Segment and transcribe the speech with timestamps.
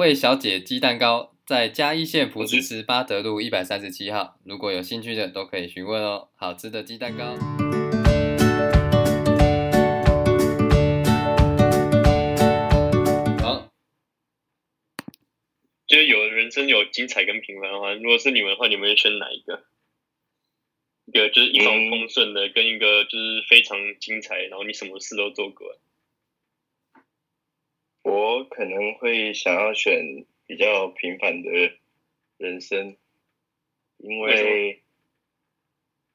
[0.00, 6.30] 味小姐鸡蛋糕在嘉义县朴子市八德路一百三十七号，如果有兴趣的都可以询问哦。
[6.36, 7.36] 好吃的鸡蛋糕。
[13.42, 13.70] 好，
[15.86, 19.64] 就是有人生有精彩跟平凡的话，如果是你们的话，你们会选哪一个？
[21.04, 25.76] 一个就是一帆风顺的，跟一个就是非常精彩，然后你什么事都做过。
[28.02, 31.50] 我可能会想要选比较平凡的
[32.38, 32.96] 人生，
[33.98, 34.82] 因为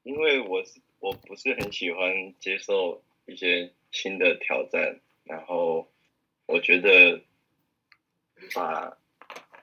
[0.02, 5.88] 因为我是我不是很喜欢接受一些新的挑战，然后
[6.46, 7.22] 我觉得
[8.54, 8.96] 把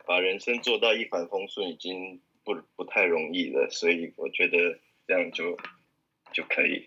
[0.05, 5.57] 把人生做到一帆风顺已经不不太容易了，所以我觉得这样就
[6.31, 6.85] 就可以。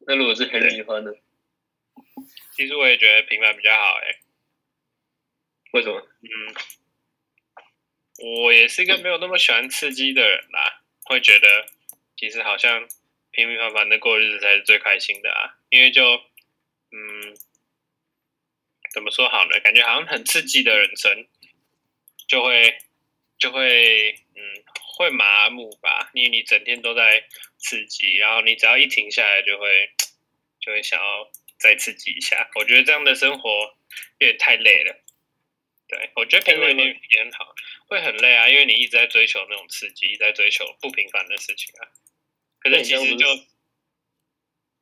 [0.00, 1.18] 那如果是很喜欢的？
[2.58, 4.18] 其实我也觉得平凡比较好哎，
[5.74, 6.00] 为什么？
[6.22, 6.54] 嗯，
[8.42, 11.66] 我也是一个没有那么喜欢刺激的人啦，会觉得
[12.16, 12.88] 其实好像
[13.30, 16.02] 平平凡凡的过日子才是最开心的啊，因为就
[16.90, 17.36] 嗯，
[18.92, 19.60] 怎么说好呢？
[19.60, 21.28] 感觉好像很刺激的人生
[22.26, 22.76] 就会
[23.38, 24.42] 就会嗯
[24.96, 29.92] 会麻木吧，因为你整天都在刺激，然后你只要一停下来就会
[30.58, 31.30] 就会想要。
[31.58, 33.76] 再刺激一下，我觉得这样的生活
[34.18, 35.04] 有点太累了。
[35.88, 37.54] 对，我觉得平凡也也很好，
[37.86, 41.88] 会很累啊，因为你一直在追求那种刺激，一直在追求不平凡的事情啊。
[42.60, 43.26] 可是其实就，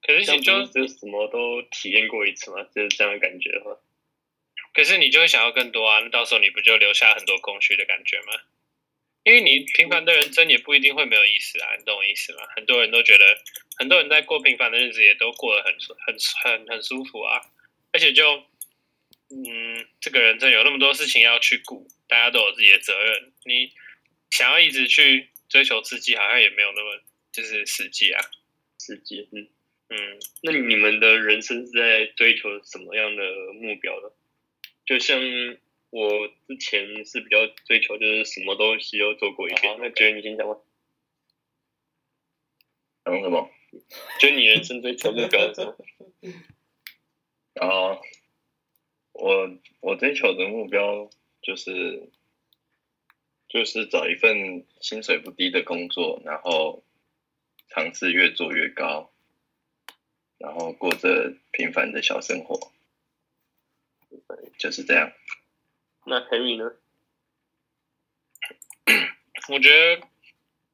[0.02, 3.78] 可是你就就什么都体验过一次嘛，就是这样的感觉的话。
[4.74, 8.32] 可是你就会想要更多啊，那到时候你不就留下很多空虚的感觉吗？
[9.27, 12.46] 因为你平凡的人生也不一定会没有意思啊，你懂我意思吗？
[12.55, 13.24] 很多人都觉得，
[13.77, 15.74] 很多人在过平凡的日子，也都过得很
[16.06, 17.41] 很很很舒服啊。
[17.92, 18.44] 而且就，
[19.30, 23.32] 嗯，这个人生有那么多事情要去顾，大家都有自己的责任。
[23.44, 23.72] 你
[24.31, 28.22] 想要一直去追求刺激，好像也没有那么就是实际啊，
[28.78, 29.28] 实际。
[29.32, 29.48] 嗯
[29.88, 34.09] 嗯，那你们的人生是在追求什么样的目标呢？
[34.86, 35.20] 就像。
[35.91, 39.76] 我之前是比较追求，就是什么东西都做过一遍。
[39.78, 40.58] 那觉得你先讲吧。
[43.04, 43.50] 讲什么？
[44.20, 45.76] 就你人生追求目标是什么？
[47.54, 48.00] 然 后
[49.12, 51.08] 我我追求的目标
[51.41, 52.10] 就是
[53.48, 56.84] 就是找一份薪水不低的工作，然后
[57.68, 59.12] 尝试越做越高，
[60.38, 62.72] 然后过着平凡的小生活，
[64.58, 65.12] 就是这样。
[66.09, 66.71] 那 Henry 呢？
[69.50, 70.06] 我觉得，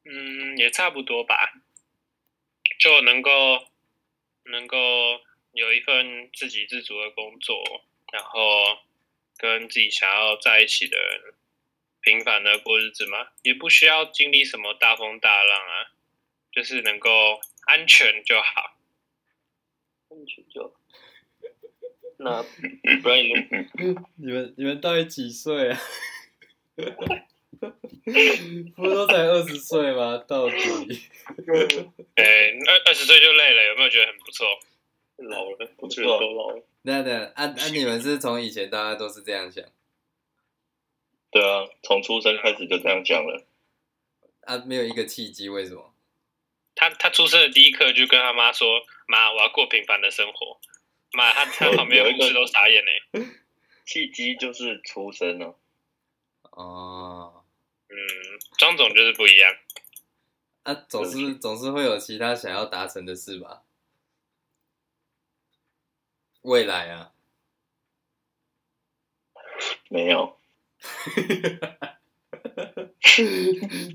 [0.04, 1.54] 嗯，也差不多吧，
[2.78, 3.66] 就能够
[4.44, 4.76] 能够
[5.52, 7.82] 有一份自给自足的工作，
[8.12, 8.78] 然后
[9.38, 11.34] 跟自己想要在一起的人
[12.02, 15.92] 平凡的过日子嘛，也不需要经历什么大风大浪啊，
[16.50, 18.76] 就是能够安全就好，
[20.10, 20.81] 安全就好。
[22.22, 22.42] 那
[23.02, 25.78] 不然 你们你们你们到底几岁啊？
[28.74, 30.18] 不都才二十岁吗？
[30.26, 30.56] 到底？
[32.16, 34.46] 哎、欸，二二十岁就累了，有没有觉得很不错？
[35.18, 36.62] 老了，不错，都老了。
[36.82, 39.64] 那那按按你们是从以前大家都是这样想？
[41.30, 43.44] 对啊，从出生开始就这样讲了。
[44.42, 45.94] 啊，没有一个契机，为什么？
[46.74, 50.58] 他他出生的第一刻就跟他妈说：“妈，我要过平凡的生活。”
[51.14, 52.90] 妈，他他旁边有一个都傻眼呢。
[53.84, 55.58] 契机就是出生了。
[56.50, 57.44] 哦。
[57.88, 57.96] 嗯，
[58.58, 59.54] 庄总就是不一样。
[60.62, 63.64] 啊，总是总是会有其他想要达成的事吧？
[66.42, 67.12] 未来啊。
[69.88, 70.38] 没有。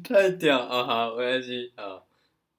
[0.04, 0.86] 太屌啊！
[0.86, 2.04] 好，没关系啊。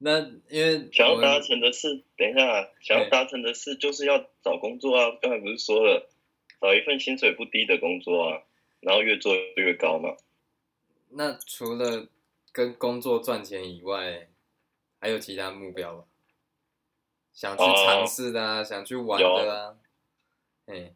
[0.01, 5.19] 那因为想要达成的事，等一下，想要达成的事就是要找工作啊！
[5.21, 6.09] 刚才不是说了，
[6.61, 8.43] 找一份薪水不低的工作啊，
[8.79, 10.17] 然后越做越高嘛。
[11.11, 12.07] 那除了
[12.53, 14.29] 跟工作赚钱以外，
[15.01, 16.05] 还有其他目标吗？
[17.33, 19.79] 想去尝试的啊，哦、想去玩的啊。
[20.67, 20.95] 哎，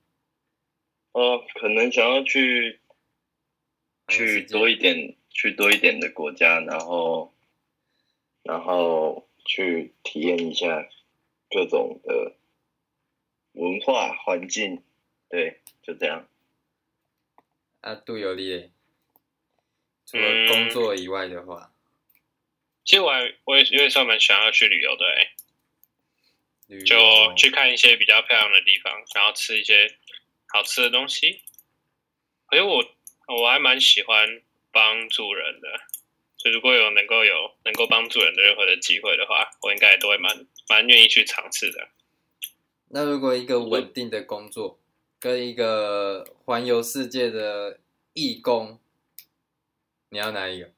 [1.11, 2.79] 哦，可能想要去
[4.07, 7.33] 去多一点，去多一点的国家，然后。
[8.43, 10.89] 然后去体验一下
[11.51, 12.35] 各种的
[13.53, 14.83] 文化环境，
[15.29, 16.29] 对，就这样。
[17.81, 18.71] 啊，杜尤利，
[20.07, 21.75] 除了工作以外的话，嗯、
[22.85, 25.35] 其实我还我也因为算蛮想要去旅游的哎，
[26.85, 29.97] 就去看一些比较漂亮的地方，然后吃一些
[30.47, 31.43] 好吃的东西。
[32.47, 32.85] 可是我
[33.27, 35.69] 我还蛮喜欢帮助人的，
[36.43, 41.89] 所以如果有能够有能够帮助人的任何的机会的话，我应该都会蛮蛮愿意去尝试的。
[42.89, 44.81] 那如果一个稳定的工作
[45.21, 47.79] 跟一个环游世界的
[48.13, 48.81] 义工，
[50.09, 50.73] 你要哪一个？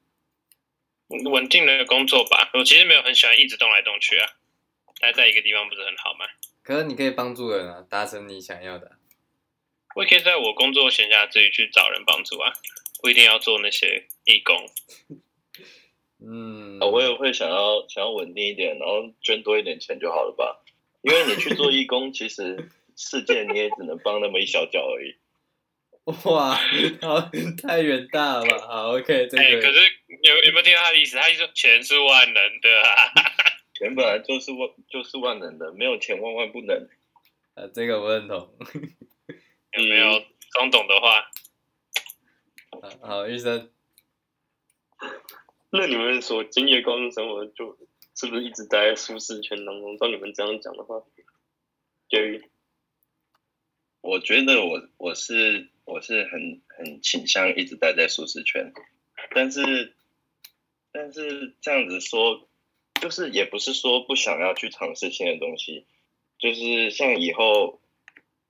[1.31, 2.51] 稳定的工作吧。
[2.53, 4.29] 我其实没有很喜欢一直动来动去啊，
[4.99, 6.27] 待在一个地方不是很好吗？
[6.61, 8.91] 可是你可以帮助人啊，达成你想要的。
[9.95, 12.53] 我也可以在我工作闲暇之余去找人帮助啊，
[13.01, 14.69] 不一定要做那些义工。
[16.19, 20.61] 嗯，我也会想要想要稳定一点，然后捐多一点钱就好了吧？
[21.01, 25.15] 因为你去做义工，其实世界你也只能帮那么一小脚而已。
[26.25, 26.55] 哇，
[27.01, 27.29] 好，
[27.61, 28.67] 太远大了吧？
[28.67, 29.43] 好，OK，这个。
[29.43, 29.79] 欸、可是
[30.21, 31.17] 有有没有听到他的意思？
[31.17, 33.11] 他意思说钱是万能的，啊，
[33.73, 36.87] 钱本来就是万就是万能的，没有钱万万不能。
[37.55, 38.55] 啊，这个我认同。
[39.77, 41.29] 有没有装懂的话？
[43.01, 43.71] 好，医生。
[45.77, 47.77] 那你们所经历的高中生活，就
[48.15, 49.97] 是不是一直待在舒适圈当中？
[49.97, 51.03] 照你们这样讲的话，
[52.09, 52.43] 对于，
[54.01, 58.73] 我觉得我我是我是很很倾向一直待在舒适圈，
[59.33, 59.93] 但是
[60.91, 62.47] 但是这样子说，
[63.01, 65.85] 就是也不是说不想要去尝试新的东西，
[66.37, 67.79] 就是像以后。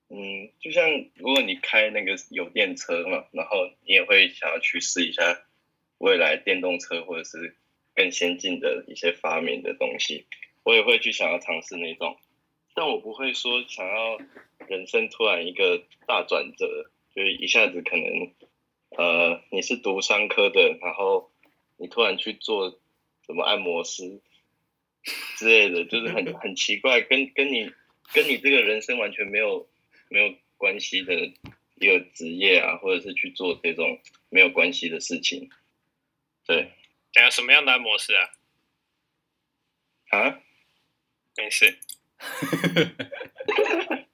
[0.07, 5.43] 嗯，就像如果你开那个有电车嘛，然后你也会想要去试一下
[6.05, 7.55] 未来电动车或者是
[7.95, 10.25] 更先进的一些发明的东西，
[10.63, 12.15] 我也会去想要尝试那种，
[12.75, 14.19] 但我不会说想要
[14.67, 18.31] 人生突然一个大转折，就是一下子可能
[18.91, 21.31] 呃你是读商科的，然后
[21.77, 22.77] 你突然去做
[23.25, 24.21] 什么按摩师
[25.37, 27.71] 之类的，就是很 很奇怪，跟跟你
[28.13, 29.67] 跟你这个人生完全没有。
[30.07, 31.15] 没有关系的
[31.81, 33.99] 一个职业啊，或者是去做这种
[34.29, 35.49] 没有关系的事情，
[36.45, 36.73] 对。
[37.13, 38.29] 还有什么样的模式啊？
[40.09, 40.39] 啊？
[41.37, 41.79] 没事。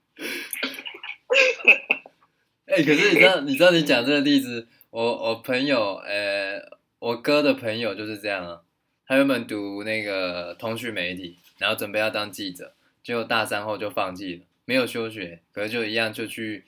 [2.66, 8.62] 哎、欸，可是你知道，你知道，你讲这个例子，我我朋友，呃、欸，我哥的朋友就是这样啊。
[9.08, 14.46] 他原本读那个通讯媒体，然后准备要当记者，结果大三后就放弃了。
[14.66, 16.66] 没有休学，可是就一样就去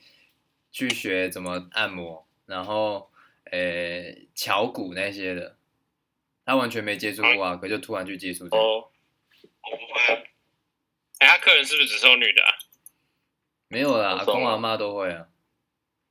[0.72, 3.12] 去学怎么按摩，然后
[3.54, 5.60] 诶敲鼓那些的，
[6.44, 8.46] 他完全没接触过啊，可就突然去接触。
[8.46, 8.92] 哦，我
[9.78, 10.02] 不会。
[11.20, 12.52] 哎，他客人是不是只收女的啊？
[13.68, 15.28] 没有啦，阿公阿妈都会啊。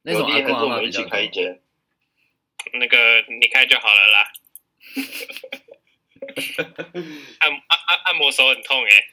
[0.02, 1.60] 那种阿公阿妈比较开一间。
[2.74, 4.32] 那个你开就好了啦。
[7.40, 9.08] 按按按按摩手很痛哎、欸。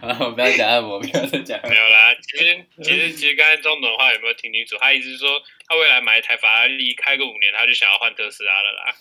[0.00, 1.60] 好， 不要讲按摩，不要再讲。
[1.62, 4.76] 没有啦，其实其实其实刚才钟总的话有没有听清楚？
[4.78, 8.96] 他意思是说，他未来买一台法拉利开个五年，他就想要换特斯拉了啦。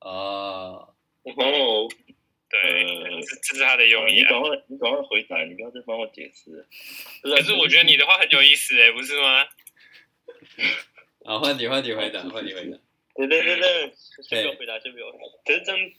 [0.00, 1.88] 哦，哦，
[2.48, 6.66] 对，呃、这这是他的用意、你赶快，你赶快回答，你不要再帮我解释。
[7.22, 9.46] 可是我觉得你的话很有意思哎，不是吗？
[11.24, 12.78] 好，换你，换你回答，换你回答。
[13.14, 13.92] 对对对对，
[14.28, 15.06] 先不要回答，先不要。
[15.44, 15.92] 可是真。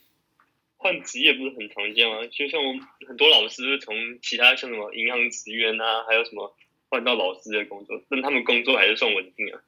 [0.82, 2.26] 换职业不是很常见吗？
[2.32, 2.74] 就像我
[3.08, 6.58] 很多老师从其他像什么银行职员啊，还有什么
[6.90, 9.62] 换到老师的工作，但他们工作还是算稳定啊。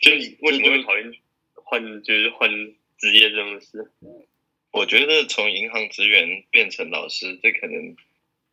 [0.00, 1.12] 就你为什么会讨厌
[1.54, 2.48] 换，就是换
[2.96, 3.90] 职业这种事？
[4.70, 7.96] 我觉得从银行职员变成老师，这可能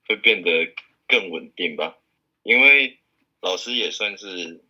[0.08, 0.74] 会变得
[1.08, 1.96] 更稳定吧，
[2.42, 2.98] 因为
[3.40, 4.64] 老师也算是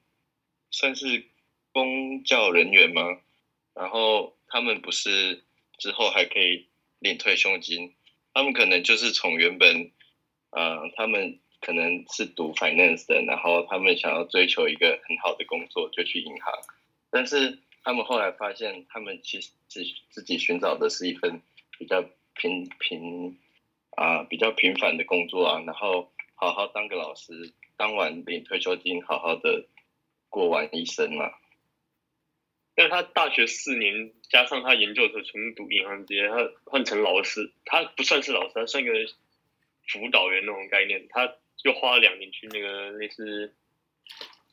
[0.71, 1.23] 算是
[1.71, 3.17] 公教人员嘛，
[3.73, 4.34] 然后。
[4.55, 5.43] 他们不是
[5.77, 6.69] 之后还可以
[6.99, 7.93] 领退休金，
[8.33, 9.91] 他们可能就是从原本，
[10.51, 16.53] 呃，他们可能是读 finance 的，然后他们想要追求一个很好的工作，就去银行，
[17.09, 21.41] 但是他们后来发现，他们其实自自己寻找的是一份
[21.77, 22.01] 比较
[22.33, 23.37] 平平
[23.97, 29.67] 啊、比较平凡的工作啊，然后好好当个老师，当完领退休金，好好的
[30.29, 31.29] 过完一生嘛。
[32.77, 38.93] 但他大学四年加上他研究所全部读银行职业，他换成老师，他不算是老师，他算一个
[39.87, 41.07] 辅导员那种概念。
[41.09, 43.53] 他又花了两年去那个类似，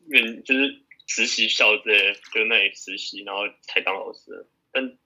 [0.09, 4.47] 院就是实习校之类，就那里实习，然后才当老师。
[4.71, 4.99] 但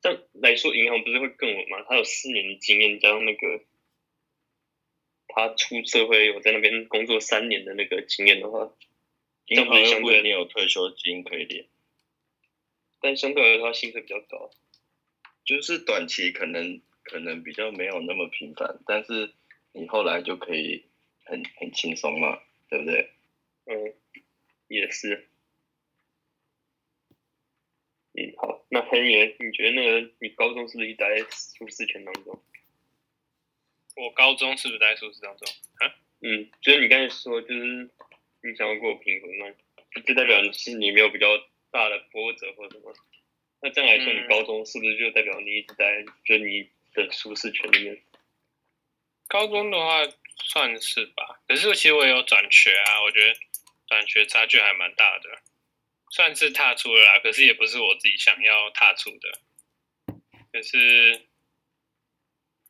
[0.00, 1.84] 这样来说，银行不是会更稳吗？
[1.88, 3.60] 他有四年的经验，加上那个
[5.28, 8.72] 他出社会我在那边工作三年的那个经验的话，
[9.46, 11.66] 银行又不一定有退休金可以领。
[13.00, 14.50] 但相对来说，他薪水比较高，
[15.44, 19.32] 就是短期可能可能比较没有那么频繁，但是
[19.72, 20.84] 你后来就可以
[21.24, 23.10] 很很轻松嘛，对不对？
[23.66, 23.94] 嗯，
[24.68, 25.28] 也是。
[28.12, 32.42] 嗯，好，那 Henry，你觉得那个你高中是不是一直在舒适圈当中？
[33.96, 35.48] 我高中是不是在舒适当中？
[35.78, 35.94] 啊？
[36.20, 37.88] 嗯，就是你刚才说，就是
[38.42, 39.46] 你想要过平衡吗，
[40.06, 41.26] 就代表你是你没有比较
[41.70, 42.94] 大的波折或者什么。
[43.62, 48.02] 那这样来说，你高中是不是就代表你一直在就你的舒适圈里面？
[49.28, 50.00] 高中的话
[50.48, 53.38] 算是吧，可是其实我也有转学啊，我觉得
[53.86, 55.42] 转学差距还蛮大的，
[56.10, 59.38] 算是踏出了啦，可是也不是我自己想要踏出的，
[60.50, 61.20] 可是，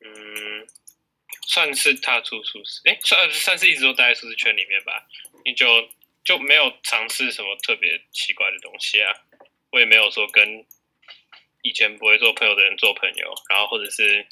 [0.01, 0.67] 嗯，
[1.47, 5.07] 算是踏出舒适，哎，算算是一直都待在舒适圈里面吧，
[5.45, 5.89] 你就
[6.23, 9.13] 就没有尝试什么特别奇怪的东西啊，
[9.71, 10.65] 我也没有说跟
[11.61, 14.27] 以前不会做朋友的人做朋友，然后或者是。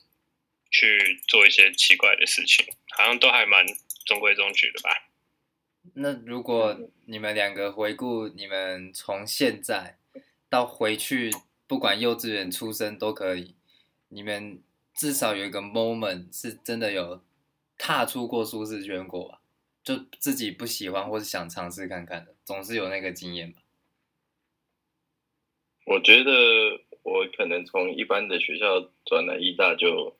[0.71, 3.65] 去做一些奇怪的事情，好像都还蛮
[4.05, 5.09] 中规中矩的吧。
[5.95, 9.97] 那如果你们两个回顾你们从现在
[10.47, 11.31] 到回去，
[11.65, 13.55] 不管幼稚园出生都可以，
[14.09, 14.61] 你们
[14.93, 17.23] 至少有一个 moment 是真的有
[17.75, 19.41] 踏出过舒适圈过吧？
[19.83, 23.61] 就自己不喜欢或是想尝试看看的，总是有那个经验吧。
[25.85, 26.31] 我觉得
[27.03, 30.15] 我可能从一般的学校转来医大就。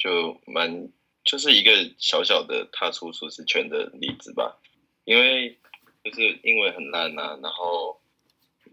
[0.00, 0.92] 就蛮
[1.24, 4.56] 就是一个小小的踏出舒适圈的例子吧，
[5.02, 5.58] 因为
[6.04, 8.00] 就是英文很烂啊，然后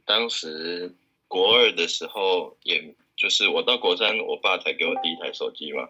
[0.06, 0.94] 当时
[1.28, 5.90] 国二的时候，也就是我到国三，我爸才给我第一台手机嘛，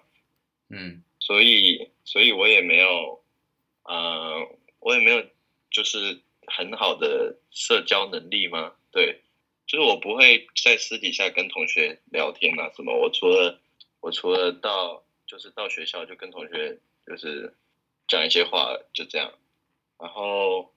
[0.70, 3.22] 嗯，所以所以我也没有，
[3.86, 4.48] 呃，
[4.80, 5.24] 我也没有
[5.72, 9.22] 就是很好的社交能力嘛，对，
[9.68, 13.60] 就是我不会在私底下跟同学聊天啊什么，我除了
[14.02, 17.56] 我除了到就是到学校就跟同学就是
[18.08, 19.34] 讲一些话，就这样。
[19.98, 20.74] 然后，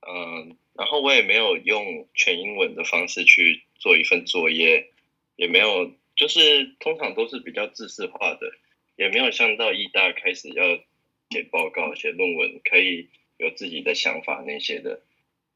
[0.00, 4.90] 嗯，然后我也没有用全英文的方式去做一份作业，
[5.36, 8.50] 也没有，就是通常都是比较制式化的，
[8.96, 10.64] 也没有像到意大开始要
[11.30, 13.08] 写报告、写论文，可以
[13.38, 15.00] 有自己的想法那些的。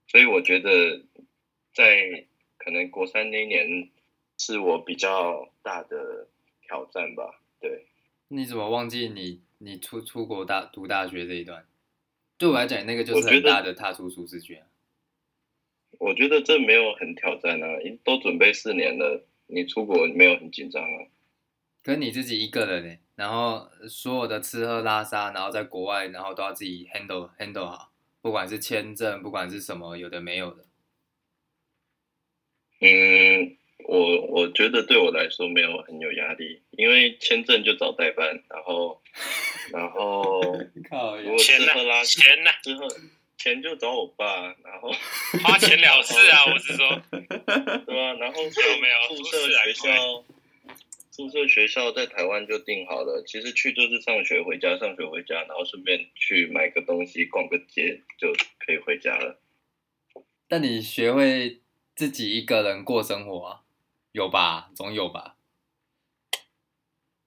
[0.07, 1.03] 所以我觉得，
[1.73, 2.25] 在
[2.57, 3.91] 可能国三那一年
[4.39, 6.29] 是我比较大的
[6.63, 7.87] 挑战吧，对。
[8.29, 11.67] 你怎么忘记你你出出国大读大学这一段？
[12.39, 14.65] 对我来讲，那个就是很大的踏出舒适圈。
[15.99, 17.67] 我觉得这没有很挑战啊，
[18.05, 21.07] 都准备四年了，你出国没有很紧张啊？
[21.85, 30.65] 跟你自己一个人呢，然后所有的吃喝拉撒，然后在国外，然后都要自己 handle handle 好，不管是签证，不管是什么，有的没有的。
[32.81, 33.57] 嗯。
[33.87, 39.03] 我我觉得对我来说没有很有压力，因为签证就找代办，然后
[39.71, 40.41] 然后
[41.23, 42.51] 如果吃喝拉撒钱呢？
[42.63, 42.87] 之后
[43.37, 44.91] 钱就找我爸，然后
[45.43, 46.47] 花钱了事啊！
[46.47, 47.03] 我是说，
[47.85, 50.24] 对啊，然后有没有宿舍学校？
[51.35, 59.41] 宿舍学校在台湾就定好了，其实去就是上学回家，上学回家，然后顺便去买个东西，逛个街就可以回家了。
[60.47, 61.61] 但你学会
[61.97, 63.63] 自己一个人过生活啊？
[64.13, 65.35] 有吧，总有吧。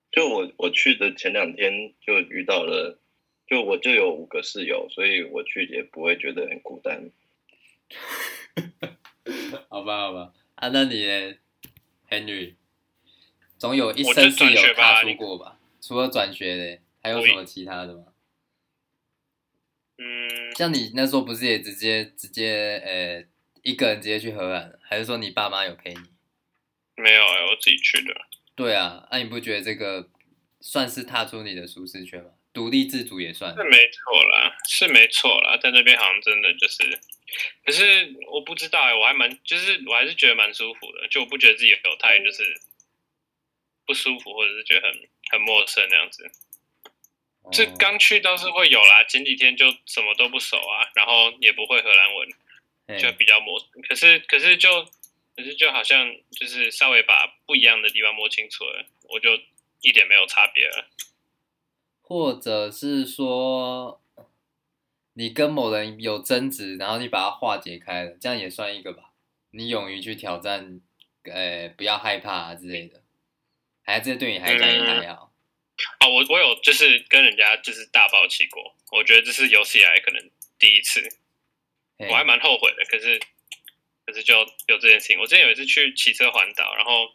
[0.09, 2.97] 就我我去的前两天就遇到了，
[3.45, 7.11] 就我就有五个室友，所以我去也不会觉得很孤单。
[9.67, 11.35] 好吧，好吧，啊，那你呢
[12.09, 12.53] ，Henry，
[13.57, 15.45] 总有一生是有踏出过吧？
[15.51, 18.05] 吧除了转学的，还有什么其他的吗？
[19.97, 23.27] 嗯，像你那时候不是也直接直接呃、欸、
[23.63, 25.99] 一个人直接去荷兰，还是说你爸妈有陪你？
[26.95, 28.13] 没有我自己去的。
[28.55, 30.09] 对啊，那、啊、你不觉得这个
[30.61, 32.29] 算是踏出你的舒适圈吗？
[32.53, 33.55] 独立自主也算。
[33.55, 36.99] 是没错啦，是没错啦，在那边好像真的就是，
[37.63, 42.43] 可是我不知道哎、欸，我还蛮，就是我还是觉得蛮舒服的，就我不觉得自己有太就是
[43.87, 46.29] 不舒服，或者是觉得很很陌生那样子。
[47.51, 53.81] 这、哦、刚去倒是会有啦，前几天就什么都不熟啊，然后也不会荷兰文，就比较陌生。
[53.87, 54.69] 可是可是就。
[55.37, 59.29] 可是就好像就是稍微把不一样的地方摸清楚了，我就
[59.81, 60.89] 一点没有差别了。
[62.01, 64.01] 或者是说，
[65.13, 69.11] 你跟某人有争执，然后你把它化解开了，这样也算一个吧？
[69.51, 70.81] 你勇于去挑战，
[71.25, 73.03] 呃，不要害怕啊之类的，
[73.87, 75.33] 还这对你还讲也还好。
[76.01, 80.29] 哦，我我有就是跟人家就是大爆气过，我觉得这是有史以来可能
[80.59, 81.01] 第一次，
[81.97, 83.19] 我还蛮后悔的，可是。
[84.09, 87.13] 可是就有这件事情，我之前有一次去骑车环岛，然后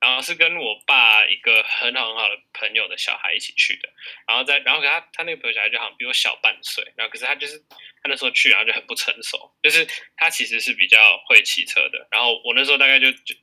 [0.00, 3.90] 然后是跟我爸一个很好很好的朋友的小孩一起去的，
[4.26, 9.86] 然后在然后他他那个朋友小孩就好像比我小半岁，然后可是他就是他那时候去，然后就很不成熟，就是
[10.16, 13.34] 他其实是比较会骑车的，然后我那时候大概就就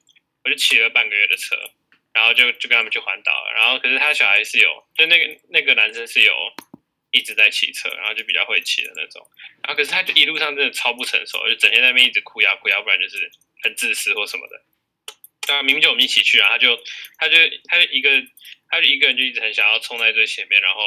[0.44, 1.56] 我就骑了半个月的车，
[2.18, 6.34] 然后就就跟他们去环岛了，然后可是他小孩是有，就那个那个男生是有
[7.12, 9.22] 一直在骑车，然后就比较会骑的那种，
[9.62, 13.30] 然后可是他就一路上真的超不成熟，就整天在那边一直哭呀哭呀，不然就是
[13.62, 15.54] 很自私或什么的。
[15.54, 16.76] 啊，明明就我们一起去啊，他就，
[17.20, 17.38] 他就，
[17.70, 18.10] 他就一个，
[18.68, 20.82] 他就一个人就一直很想要冲在最前面，然后，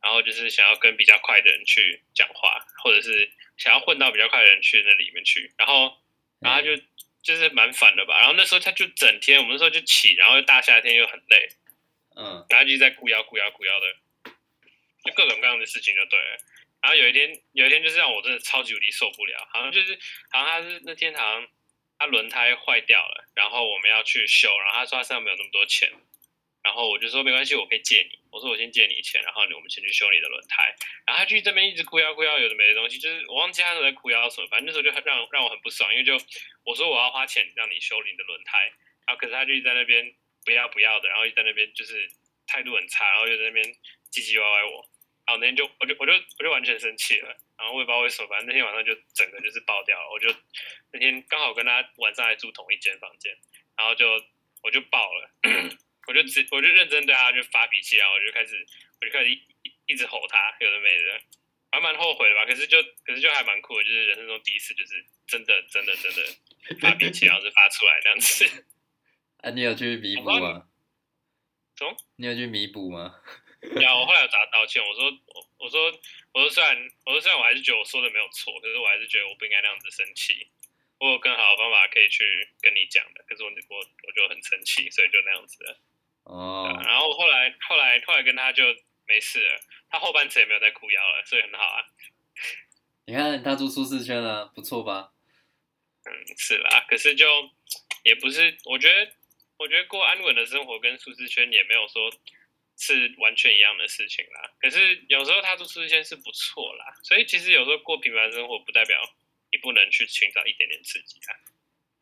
[0.00, 5.96] 然后就是想要跟比较快的人去讲话，或者是想要混到比较快的人去那里面去，然后，
[6.40, 6.80] 然后他就
[7.26, 8.20] 就是蛮烦的吧。
[8.20, 11.48] 然后那时候他就整天，我们那时候就起，然后大夏天又很累，
[12.16, 14.32] 嗯，然后就在哭腰哭腰哭腰的，
[15.04, 16.38] 就各种各样的事情就对了。
[16.80, 19.98] 然后有一天，有一天就是让我真的超级无敌受不了，好像就是，
[20.30, 21.46] 好像他是那天好像。
[21.98, 25.90] 他轮胎坏掉了，然后我们要去修，然后他说他身上没有那么多钱，
[26.66, 28.18] 然后我就说没关系，我可以借你。
[28.32, 30.74] 我说我先借你钱，然后我们先去修你的轮胎。
[31.06, 36.18] 然后他就这边一直哭腰哭腰，有的没的东西，就是我忘记他是在哭腰什么，反正那时候就很让让我很不爽，因为就
[36.64, 38.58] 我说我要花钱让你修你的轮胎，
[39.06, 40.12] 然后可是他就在那边
[40.44, 42.10] 不要不要的，然后一直在那边就是
[42.48, 43.64] 态度很差，然后就在那边
[44.10, 44.82] 唧唧歪歪我，
[45.24, 47.28] 然后那天就我就我就我就完全生气了。
[47.56, 50.10] 然后我也不知道为什么，反正那天晚上就整个就是爆掉了。
[50.10, 50.28] 我就
[50.92, 53.32] 那天刚好跟他晚上还住同一间房间，
[53.78, 54.06] 然后就
[54.62, 55.30] 我就爆了，
[56.06, 58.66] 我就直我就认真对他就发脾气啊，我就开始
[59.00, 59.42] 我就开始一
[59.86, 61.20] 一直吼他，有的没的，
[61.72, 62.46] 还蛮后悔的吧。
[62.46, 68.64] 可是就可是就还蛮酷的，就是人生中第一次，就是真的真的真的发脾气，然后就发出来这样子。
[69.42, 70.66] 啊，你有去弥补吗？
[71.76, 71.96] 什么？
[72.16, 73.14] 你有去弥补吗？
[73.62, 75.92] 有，我后来有找他道歉，我说我我说
[76.32, 80.48] 我说虽然我说虽然我还是觉得我说的没有错，可是我还是觉得我不应该那样子生气。
[80.98, 82.24] 我有更好的方法可以去
[82.62, 85.78] 跟你讲的，可是我我我就很生气，所以就那样子了。
[86.26, 86.86] 哦、oh.。
[86.86, 88.62] 然后后来后来后来跟他就
[89.06, 91.86] 没事了，他后半程也没有再哭腰了，所以很好啊。
[93.06, 95.12] 你看他住舒适圈了，不错吧？
[96.04, 97.26] 嗯，是啦，可是就
[98.04, 99.12] 也不是，我觉得
[99.56, 102.10] 我觉得过安稳的生活跟舒适圈也没有说。
[102.78, 109.00] 是完全一样的事情啦，可是有时候他住舒适圈是不错啦，所以其实有时候过平凡生活不代表
[109.50, 111.32] 你不能去寻找一点点刺激啊。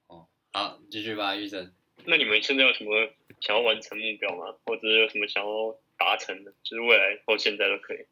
[0.09, 1.73] 哦，好，继续吧，玉生。
[2.07, 3.09] 那你们现在有什么
[3.45, 4.57] 想要完成目标吗？
[4.65, 6.53] 或者有什么想要达成的？
[6.63, 8.07] 就是未来或现在都可以。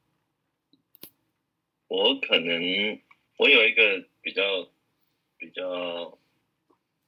[1.89, 3.01] 我可能
[3.39, 4.69] 我有一个比较
[5.39, 6.19] 比较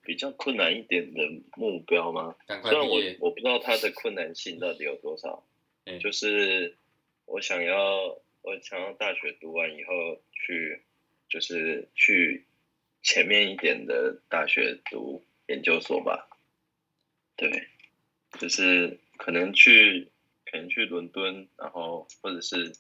[0.03, 1.21] 比较困难一点的
[1.57, 2.35] 目标吗？
[2.47, 5.47] 虽然我我不知道它的困难性到底有多少。
[5.87, 6.79] 嗯、就是
[7.27, 10.81] 我想要，我想要大学读完以后去，
[11.29, 12.47] 就是去
[13.03, 16.27] 前面一点的大学读研究所吧。
[17.37, 17.69] 对，
[18.39, 20.11] 就是可能去，
[20.45, 22.75] 可能去伦敦，然后或者是，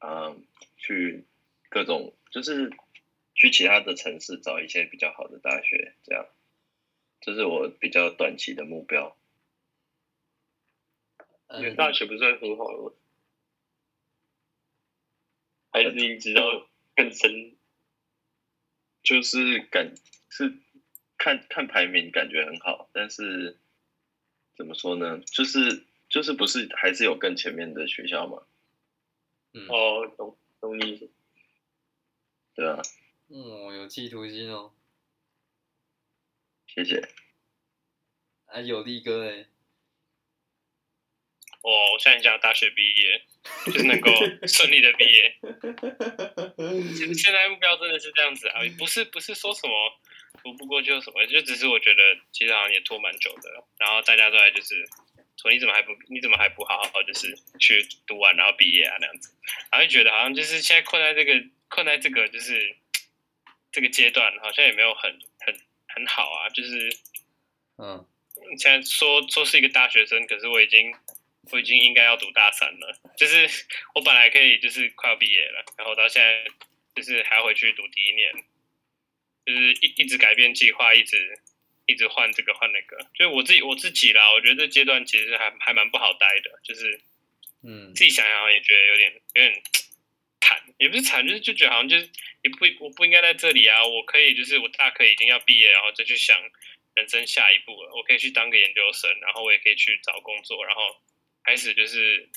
[0.00, 0.44] 嗯，
[0.76, 1.24] 去
[1.68, 2.70] 各种，就是
[3.34, 6.26] 去其他的城市找一些比较好的大学，这样，
[7.20, 9.16] 这是我比较短期的目标。
[11.58, 12.92] 你的大学不算很好吗？
[15.70, 17.56] 还是你知道更深？
[19.02, 19.94] 就是感
[20.28, 20.52] 是
[21.16, 23.56] 看看排名，感觉很好，但是
[24.58, 25.20] 怎么说呢？
[25.20, 28.42] 就是就是不是还是有更前面的学校吗？
[29.54, 31.08] 嗯，哦，懂懂意思。
[32.56, 32.82] 对啊。
[33.28, 33.38] 嗯，
[33.78, 34.72] 有企图心哦。
[36.66, 37.08] 谢谢。
[38.46, 39.46] 还有力哥哎。
[41.62, 43.24] 我我现在想大学毕业，
[43.66, 44.10] 就是能够
[44.48, 45.38] 顺利的毕业。
[46.96, 49.72] 现现在目标真的是这样子啊，不是不是说什么
[50.42, 53.64] 读不过就什么，就只是我觉得其实好像也拖蛮久的。
[53.78, 54.86] 然后大家都在就是
[55.36, 59.34] 说你怎么还不你怎么还不好好就是去读完然后毕业啊那样子，
[59.70, 62.76] 然后就觉得好像就是现在困在这个困在这个就是
[63.70, 65.54] 这个阶段，好像也没有很很
[65.88, 66.92] 很好啊，就是
[67.78, 68.06] 嗯，
[68.58, 70.92] 现在说说是一个大学生，可是我已经。
[71.50, 73.48] 我已经应该要读大三了，就是
[73.96, 76.44] 我本来可以就是快要毕业了，然后到现在
[76.94, 78.30] 就是还要回去读第一年，
[79.48, 81.38] 就是一一直改变计划，一直
[81.86, 87.00] 一直换这个换那个，就是我自己我自己啦，我觉得这阶段其实还还蛮不好待的，就是
[87.62, 89.62] 嗯，自己想想也觉得有点有点
[90.40, 92.08] 惨，也不是惨，就是就觉得好像就是
[92.42, 96.36] 也不我不应该在这里啊，我可以就是我大可以已经要毕业，然后再去想
[96.94, 100.96] 人生下一步了，我可以去当个研究生，然后我也可以去找工作，然后。
[101.44, 102.28] 开始就是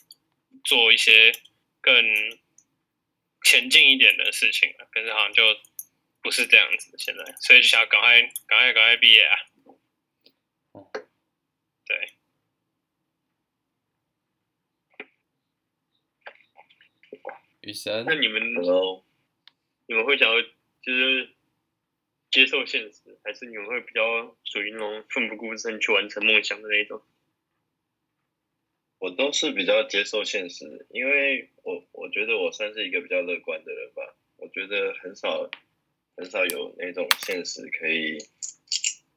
[0.64, 1.34] 做一些
[1.82, 1.94] 更
[3.44, 5.44] 前进一点的事情了，可是好像就
[6.22, 9.36] 不是这样子，现在所以就想赶快、赶快、赶快毕业啊！
[11.86, 12.14] 对，
[17.62, 18.54] 雨神，那你们，
[19.88, 21.34] 你们会想要就是
[22.30, 27.02] 接受现实，还是你们会比较属于那种奋不顾身去完成梦想的那种？
[29.00, 34.16] 我都是比较接受现实，因为我我觉得我算是一个比较乐观的人吧。
[34.38, 35.50] 我觉得很少。
[36.22, 38.24] 很少有那种现实可以，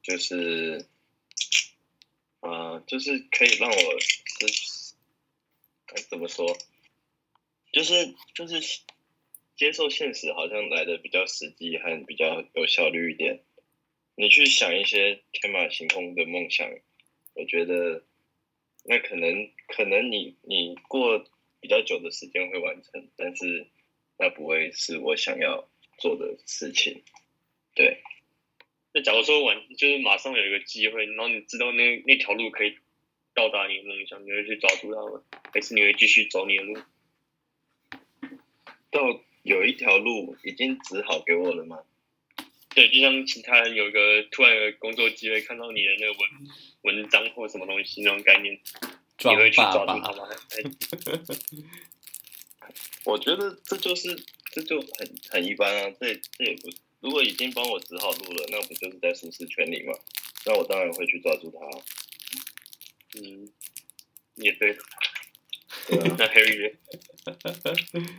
[0.02, 0.86] 就是，
[2.40, 4.94] 呃，就是可以让我是，
[5.86, 6.56] 该怎么说？
[7.72, 8.80] 就是就是
[9.54, 13.42] 接受现实，好像来的比较实际和比较有效率一点。
[14.14, 16.66] 你去想一些天马行空的梦想，
[17.34, 18.02] 我觉得。
[18.86, 21.24] 那可能可能你你过
[21.58, 23.66] 比较久的时间会完成，但是
[24.18, 25.66] 那不会是我想要
[25.98, 27.02] 做的事情。
[27.74, 28.02] 对。
[28.92, 32.78] 那假如说完就是马上有一个机会，然后你知道那那条路可以
[33.34, 35.22] 到达你的梦想，你会去抓住它吗？
[35.52, 36.78] 还是你会继续走你的路？
[38.90, 41.80] 到有一条路已经指好给我了吗？
[42.74, 46.30] 对，就像其他人有一个突然有个工作机会，看到你的那个文
[46.82, 48.60] 文章或什么东西那种概念，
[49.18, 50.28] 你会去抓住他吗？
[53.04, 54.16] 我觉得这就是
[54.54, 59.92] 这就很很一般啊，这这也不，如果已经帮我指好路了，那不就是在舒适圈里吗？
[60.46, 61.58] 那我当然会去抓住他。
[63.20, 63.52] 嗯，
[64.36, 64.78] 也对。
[65.86, 66.74] 对啊，那 Harry，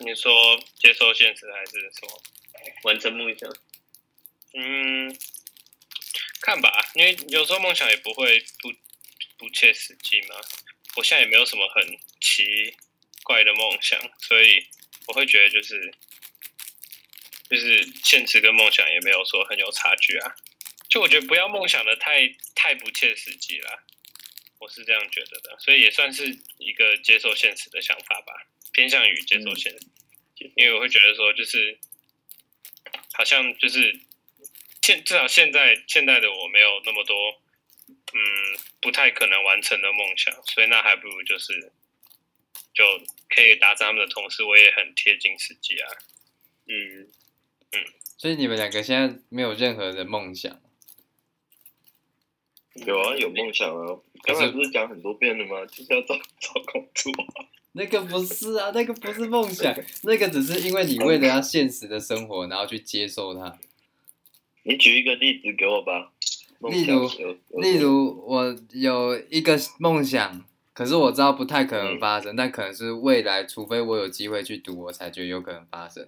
[0.00, 2.20] 你说接受现实还是什么？
[2.82, 3.48] 完成梦想，
[4.52, 5.16] 嗯，
[6.42, 8.70] 看吧，因为有时候梦想也不会不
[9.38, 10.34] 不切实际嘛。
[10.96, 12.74] 我现在也没有什么很奇
[13.26, 14.64] 怪的梦想，所以
[15.08, 15.92] 我会觉得就是
[17.50, 20.36] 就是现实跟梦想也没有说很有差距啊。
[20.88, 23.82] 就我觉得不要梦想的太太不切实际了，
[24.60, 25.58] 我是这样觉得的。
[25.58, 29.80] 所以也算是一个接受现实的想法吧，偏向于接受现实，
[30.40, 31.76] 嗯，因为我会觉得说就是。
[33.12, 33.98] 好像就是
[34.82, 37.42] 现至少现在现在的我没有那么多，
[37.88, 41.72] 嗯，不太可能完成的梦想，所以那还不如就是
[42.76, 42.84] 就
[43.34, 45.88] 可以达成他们的同时，我也很贴近实际啊。
[46.66, 47.08] 嗯
[47.72, 47.80] 嗯，
[48.18, 50.60] 所以你们两个现在没有任何的梦想？
[52.74, 53.98] 有啊，有梦想啊！
[54.22, 55.64] 刚才不是讲很多遍了吗？
[55.64, 57.10] 就是要找找工作。
[57.72, 63.58] 那个不是啊，那个不是梦想， 那个只是因为你为了要现实的生活，然后去接受它。
[64.64, 66.12] 你举一个例子给我吧。
[66.70, 67.08] 例如，
[67.60, 70.44] 例如我有一个梦想，
[70.76, 76.06] 可是我知道不太可能发生，嗯、但可能是未来，除非我有机会去赌，我才觉得有可能发生。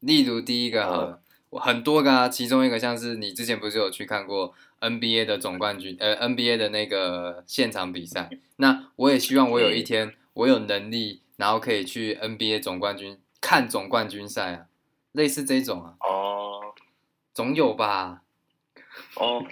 [0.00, 10.14] 例如第一个好了，我、嗯、很多个啊，其中一个像是你之前不是有去看过 NBA 的总冠军，呃，NBA 的那个现场比赛，那我也希望我有一天。
[10.38, 14.66] 我有能力，然后可以去 NBA 总冠军看总冠军赛啊，
[15.10, 15.96] 类似这种啊。
[15.98, 16.60] 哦，
[17.34, 18.22] 总有吧。
[19.16, 19.44] 哦，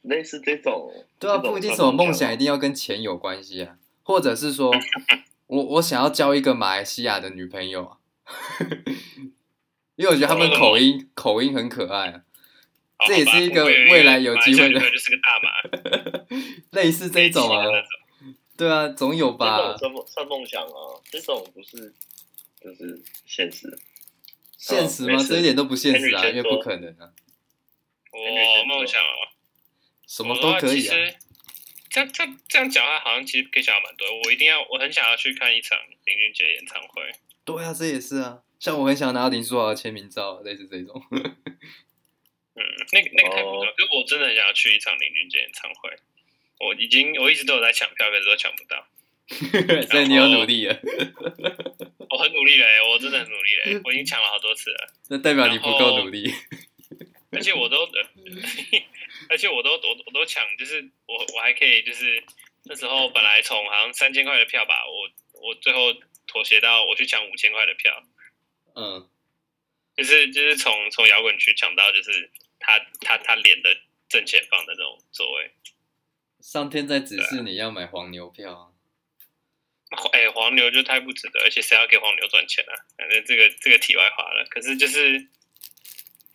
[0.00, 0.90] 类似这种。
[1.18, 4.72] 对啊，不一定什么梦想一定要跟钱有关系啊，或者是说
[5.46, 7.98] 我我想要交一个马来西亚的女朋友啊，
[9.96, 12.22] 因为我觉得他们口音口音很可爱啊，
[13.06, 14.80] 这也是一个未来有机会的。
[14.80, 16.26] 就是个大马。
[16.70, 17.64] 类似这种啊。
[18.56, 19.76] 对啊，总有吧。
[19.76, 21.92] 算梦想啊，这种不是，
[22.60, 23.78] 就是现实。
[24.56, 25.20] 现实吗？
[25.26, 27.10] 这一点都不现实啊，因为不可能啊。
[28.12, 29.34] 我梦想啊，
[30.06, 30.96] 什么都可以啊。
[31.92, 34.08] 这样这样这样讲话，好像其实可以讲蛮多。
[34.24, 37.02] 我一定要，我很想要去看一场林俊杰演唱会。
[37.44, 38.40] 对啊，这也是啊。
[38.58, 41.02] 像我很想拿到林书豪的签名照，类似这种。
[42.54, 43.66] 嗯，那个那个太不错。
[43.66, 45.90] 可是我真的很想要去一场林俊杰演唱会。
[46.60, 48.86] 我已经我一直都有在抢票，可是都抢不到。
[49.90, 50.80] 所以你有努力了。
[52.08, 54.92] 我很努力嘞，我真的很努力嘞， 我已经抢了好多次了。
[55.08, 56.32] 那代表你不够努力。
[57.30, 57.88] 而且我都，
[59.28, 62.22] 而且我都我我都抢，就是我我还可以，就是
[62.64, 65.92] 那时候本来从好像三千块的票吧，我我最后
[66.26, 68.02] 妥协到我去抢五千块的票。
[68.74, 69.08] 嗯。
[69.94, 73.76] 就是就是从从摇滚区抢到，就是他他他脸的
[74.08, 75.50] 正前方的那种座位。
[76.40, 78.72] 上天在指示你要买黄牛票啊！
[80.12, 82.72] 哎、欸，黄牛就太不值得，而且谁要给黄牛赚钱啊？
[82.96, 84.46] 反正这个这个题外话了。
[84.48, 85.28] 可是就是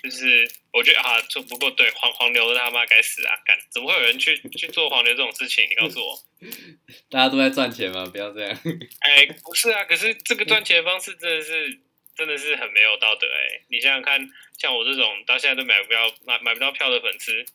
[0.09, 3.35] 就是，我觉得啊，做不过对黄黄牛的他妈该死啊！
[3.45, 5.67] 干怎么会有人去去做黄牛这种事情？
[5.69, 6.17] 你告诉我，
[7.09, 8.05] 大家都在赚钱嘛？
[8.05, 8.51] 不要这样。
[8.99, 11.79] 哎、欸，不是啊，可是这个赚钱的方式真的是
[12.15, 13.65] 真的是很没有道德哎、欸！
[13.69, 17.45] 你想想看，像我这种到现在都买不到买买不到票的粉丝。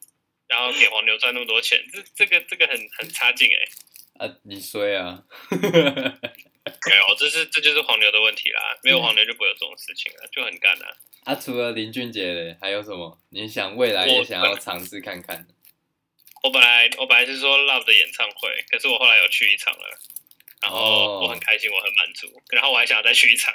[0.48, 4.26] 然后给黄牛赚那么多钱，这这个这个很很差劲哎！
[4.26, 5.24] 啊，你衰啊！
[5.48, 8.60] 没有，这是这就是黄牛的问题啦。
[8.82, 10.92] 没有黄牛就不会有这种事情了，就很干啊。
[11.24, 13.18] 啊，除了林俊杰嘞，还有什么？
[13.30, 15.46] 你想未来也想要尝试看看？
[16.42, 19.98] 我本来我本来是说 Love 的演唱会，可是我后来有去一场了，
[20.60, 23.54] 然后我很开心，我很满足，然后我还想要再去一场。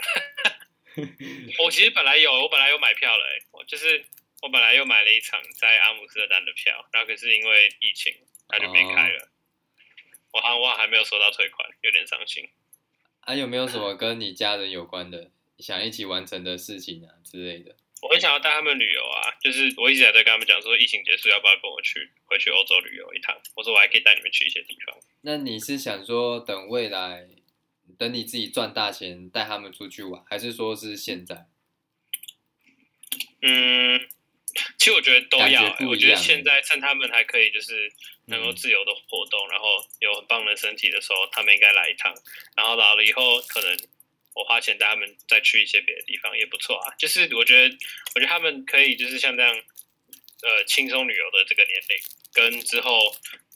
[1.60, 4.06] 我其实本来有，我本来有买票了，欸，我就是
[4.42, 8.14] 我本来又买了一场在阿姆斯特丹的票，然后可是因为疫情，
[8.48, 9.28] 它就没开了。
[10.32, 12.50] 我好像我还没有收到退款，有点伤心。
[13.20, 17.76] 啊，有没有什么跟你家人有关的，想一起完成的事情啊之类的？
[18.00, 23.36] 我很想要带他们旅游啊，就是我一直在跟他们讲说，疫情结束要不要跟我去回去欧洲旅游一趟？
[23.56, 24.96] 我说我还可以带你们去一些地方。
[25.22, 27.28] 那你是想说等未来，
[27.98, 31.48] 等你自己赚大钱带他们出去玩，还是说是现在？
[33.42, 34.08] 嗯，
[34.78, 35.86] 其实我觉得都要、欸。
[35.88, 37.92] 我觉得现在趁他们还可以，就是
[38.26, 39.66] 能够自由的活动、嗯，然后
[40.02, 42.14] 有很棒的身体的时候，他们应该来一趟。
[42.56, 43.76] 然后老了以后可能。
[44.38, 47.76] 我花钱带他们再去一些别的地方也不错啊，就是我觉得，
[48.14, 49.52] 我觉得他们可以就是像这样，
[50.44, 51.98] 呃，轻松旅游的这个年龄，
[52.34, 53.00] 跟之后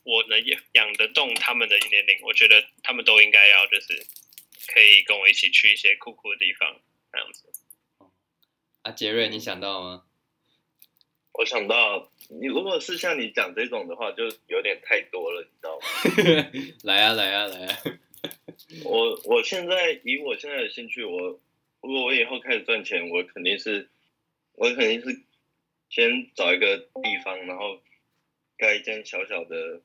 [0.03, 4.05] 我能养养得动他们的年龄，我觉得他们都应该要就是
[4.73, 7.43] 可以跟我一起去一些酷酷的地方，这样子。
[8.81, 10.03] 啊，杰瑞，你想到吗？
[11.33, 15.85] 我想到，你如果是像你讲这种的话，就有点太多了，你知道吗？
[16.83, 17.77] 来啊，来啊，来啊！
[18.85, 21.39] 我我现在以我现在的兴趣，我
[21.81, 23.89] 如果我以后开始赚钱，我肯定是，
[24.53, 25.21] 我肯定是
[25.89, 27.81] 先找一个地方，然后
[28.57, 29.81] 盖一间小小的，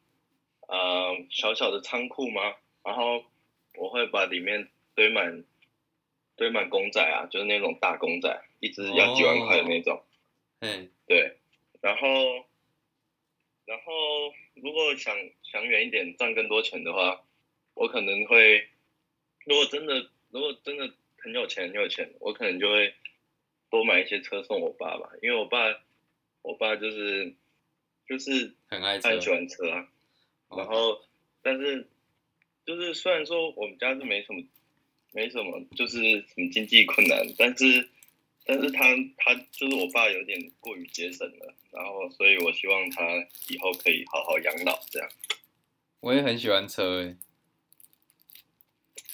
[0.69, 3.25] 呃，小小的仓库吗，然后
[3.75, 5.45] 我会把里面堆满
[6.37, 10.03] 堆满公仔啊，就是那种大公仔，一只要几万块的那种，
[10.61, 11.37] 嗯、oh.，对，
[11.81, 12.47] 然后
[13.65, 17.23] 然后如果想想远一点，赚更多钱的话。
[17.79, 18.67] 我可能会，
[19.47, 22.93] 如果真的，如果真的很有钱很有钱，我可能就会
[23.71, 25.59] 多买一些车送我爸吧，因为我爸，
[26.43, 27.33] 我爸就是
[28.09, 29.89] 就是很爱他很喜欢车啊，
[30.51, 31.01] 然后
[31.43, 31.89] 但是
[32.65, 34.43] 就是虽然说我们家是没什么
[35.13, 37.89] 没什么就是什么经济困难，但是
[38.45, 38.85] 但是他
[39.17, 43.03] 他就是我爸有点过于节省了，然后所以我希望他
[43.49, 45.09] 以后可以好好养老这样。
[46.01, 47.17] 我也很喜欢车诶。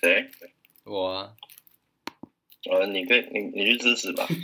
[0.02, 0.30] 谁？
[0.84, 1.36] 我啊。
[2.70, 4.26] 呃，你可以，你你去支持吧。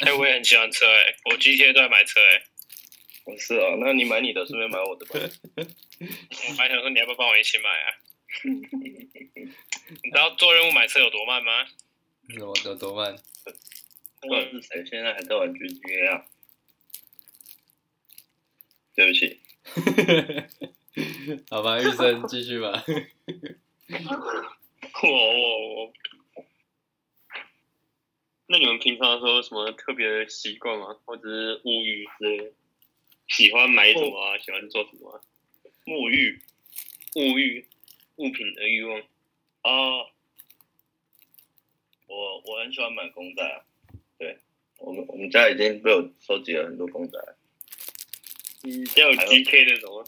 [0.00, 2.44] 哎、欸，我也很喜欢车哎、欸，我 G T A 都在买车哎、欸。
[3.24, 5.12] 不是哦，那你买你的，顺便买我的吧。
[5.56, 7.94] 我还想说，你要不要帮我一起买啊？
[10.02, 11.66] 你知道做任务买车有多慢吗？
[12.28, 13.16] 有有多慢？
[14.20, 16.26] 不管是谁，现在还在玩 G T A 啊？
[18.94, 19.40] 对不起。
[21.50, 22.84] 好吧，玉生继续吧。
[25.02, 25.92] 我我我，
[28.46, 30.96] 那你们平常说什么特别的习惯吗？
[31.04, 32.52] 或者是物欲之类的？
[33.28, 34.38] 喜欢买什么啊？
[34.38, 35.20] 喜欢做什么啊？
[35.86, 36.40] 物欲，
[37.16, 37.66] 物欲，
[38.16, 39.00] 物品的欲望
[39.62, 40.06] 啊。
[42.06, 43.64] 我我很喜欢买公仔啊。
[44.18, 44.38] 对，
[44.78, 47.18] 我们我们家已经被我收集了很多公仔。
[48.62, 50.04] 你家有 GK 那种吗？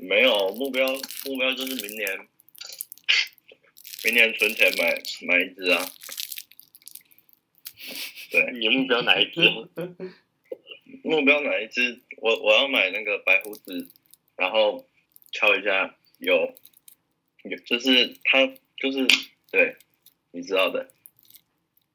[0.00, 0.86] 没有目标，
[1.26, 2.28] 目标就是明年，
[4.04, 4.94] 明年存钱买
[5.26, 5.92] 买一只啊。
[8.30, 9.40] 对，你目标哪一只？
[11.02, 12.00] 目标哪一只？
[12.16, 13.88] 我我要买那个白胡子，
[14.36, 14.88] 然后
[15.32, 16.54] 敲一下有，
[17.44, 19.06] 有就是它就是
[19.50, 19.76] 对，
[20.30, 20.90] 你知道的。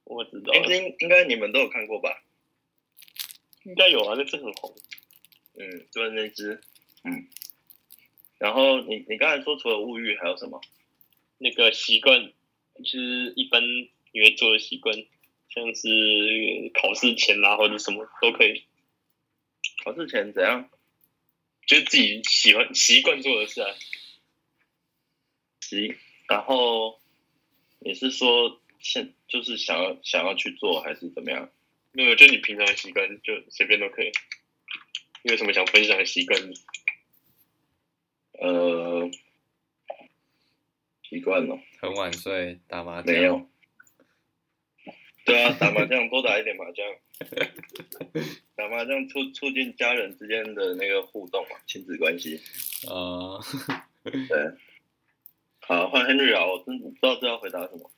[0.03, 0.53] 我知道。
[0.53, 2.23] 应应该你们都有看过吧？
[3.63, 4.75] 应该有啊，那只很红。
[5.55, 6.61] 嗯，就是那只，
[7.03, 7.27] 嗯。
[8.37, 10.61] 然后你你刚才说除了物欲还有什么？
[11.37, 12.31] 那个习惯，
[12.75, 14.95] 就是一般你会做的习惯，
[15.49, 18.63] 像是考试前啊或者什么都可以。
[19.83, 20.69] 考试前怎样？
[21.67, 23.69] 就是自己喜欢习惯做的事啊。
[25.61, 25.95] 习，
[26.29, 26.99] 然后
[27.79, 31.49] 你是说现就是想要想要去做还是怎么样？
[31.91, 34.11] 没有，就你平常的习惯就随便都可以。
[35.23, 36.39] 你有什么想分享的习惯？
[38.39, 39.09] 呃，
[41.03, 41.57] 习惯了。
[41.79, 43.13] 很晚睡，打麻将。
[43.13, 43.47] 没有。
[45.25, 46.85] 对啊，打麻将多打一点麻将。
[48.55, 52.39] 打麻将促促进家人之间的那个互动嘛，亲子关系。
[52.87, 53.81] 啊、uh...
[54.03, 54.13] 对。
[55.61, 57.89] 好，换 Henry 啊，我真不知道这要回答什么。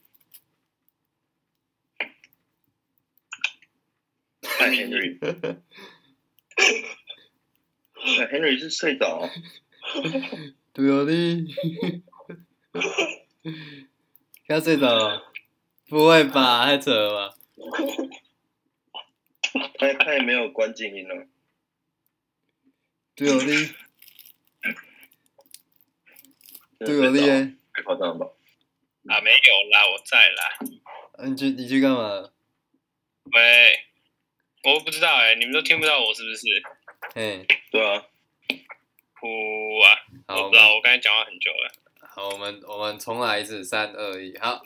[4.44, 5.20] 嗨，Henry。
[8.32, 9.30] Henry 是睡着。
[10.74, 11.54] 对啊，你
[14.48, 15.32] 要睡着了？
[15.88, 17.36] 不会吧，太扯了吧？
[19.80, 21.26] 他他也没有关静音哦。
[23.16, 23.48] 对哦，你
[26.86, 27.20] 对哦，你
[27.74, 28.28] 太夸张了吧？
[29.08, 30.60] 啊，没有啦，我在啦。
[31.14, 32.30] 啊、你去你去干嘛？
[33.34, 33.80] 喂，
[34.64, 36.46] 我不知道哎、欸，你们都听不到我是不是？
[37.16, 38.06] 嘿，对啊。
[39.20, 40.00] 呼啊！
[40.28, 41.72] 好，我不知道，我刚才讲话很久了。
[42.02, 44.64] 好，我们我们重来一次，三二一，好。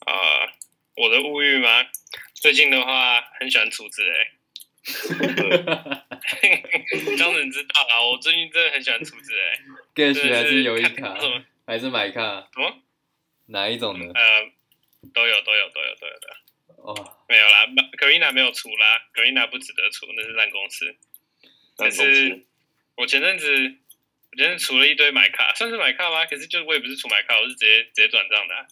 [0.00, 0.48] 啊、呃，
[0.96, 1.68] 我的物欲吗？
[2.34, 4.32] 最近的话，很喜欢储值哎。
[7.16, 9.60] 张能知道啊，我最近真的很喜欢储值哎。
[9.94, 11.16] Gash 还是有一卡，
[11.64, 12.48] 还是买卡？
[12.52, 12.82] 什么？
[13.46, 14.12] 哪一种呢？
[14.12, 14.50] 呃，
[15.14, 16.36] 都有，都有，都有，都有的。
[16.78, 20.96] 哦，没有啦，Garena 没有出啦，Garena 不值得出，那是烂公司。
[21.76, 22.44] 但是，
[22.96, 23.52] 我前阵子，
[24.30, 26.26] 我前阵子储了一堆买卡，算是买卡吗？
[26.26, 28.66] 可是就我也不是储买卡，我是直接直接转账的、啊。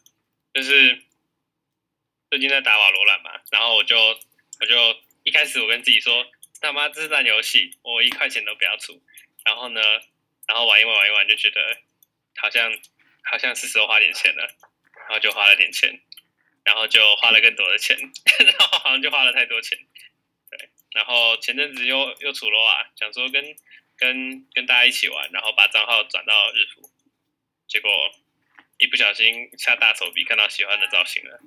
[0.52, 1.02] 就是
[2.30, 6.26] 最近在打瓦罗兰嘛，然后我就我就一开始我跟自己说，
[6.60, 9.02] 他妈这是烂游戏，我一块钱都不要出。
[9.44, 9.80] 然后呢，
[10.46, 11.78] 然后玩一玩玩一玩，就觉得
[12.36, 12.70] 好像
[13.22, 14.42] 好像是时候花点钱了，
[14.98, 16.00] 然后就花了点钱，
[16.64, 17.96] 然后就花了更多的钱，
[18.44, 19.78] 然后好像就花了太多钱。
[20.92, 23.44] 然后前阵子又又出了啊，想说跟
[23.96, 26.90] 跟跟大家一起玩，然后把账号转到日服，
[27.68, 27.90] 结果
[28.78, 31.38] 一不小心下大手笔看到喜欢的造型了，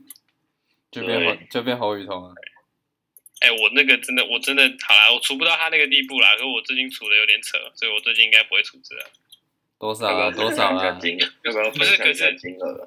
[0.92, 2.34] 就变就变侯雨桐了。
[3.42, 9.12] 哎，我那个真的我真的好啦，我出不到他那个地步啦，可是我最近出的有点扯，所以我最近应该不会出资了。
[9.78, 10.32] 多少啊？
[10.32, 10.86] 多少啊？
[10.86, 12.38] 要不要不是，可是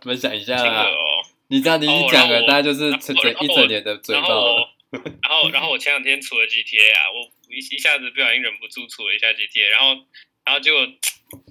[0.00, 1.26] 分享一下金额哦。
[1.48, 4.75] 你这样你一讲了，大家就是整一整年的嘴爆。
[5.22, 10.06] 然后，然后我前两天除了 GTA 啊，我一一下子不小心忍不住除了一下 GTA，然后，
[10.44, 10.86] 然后结果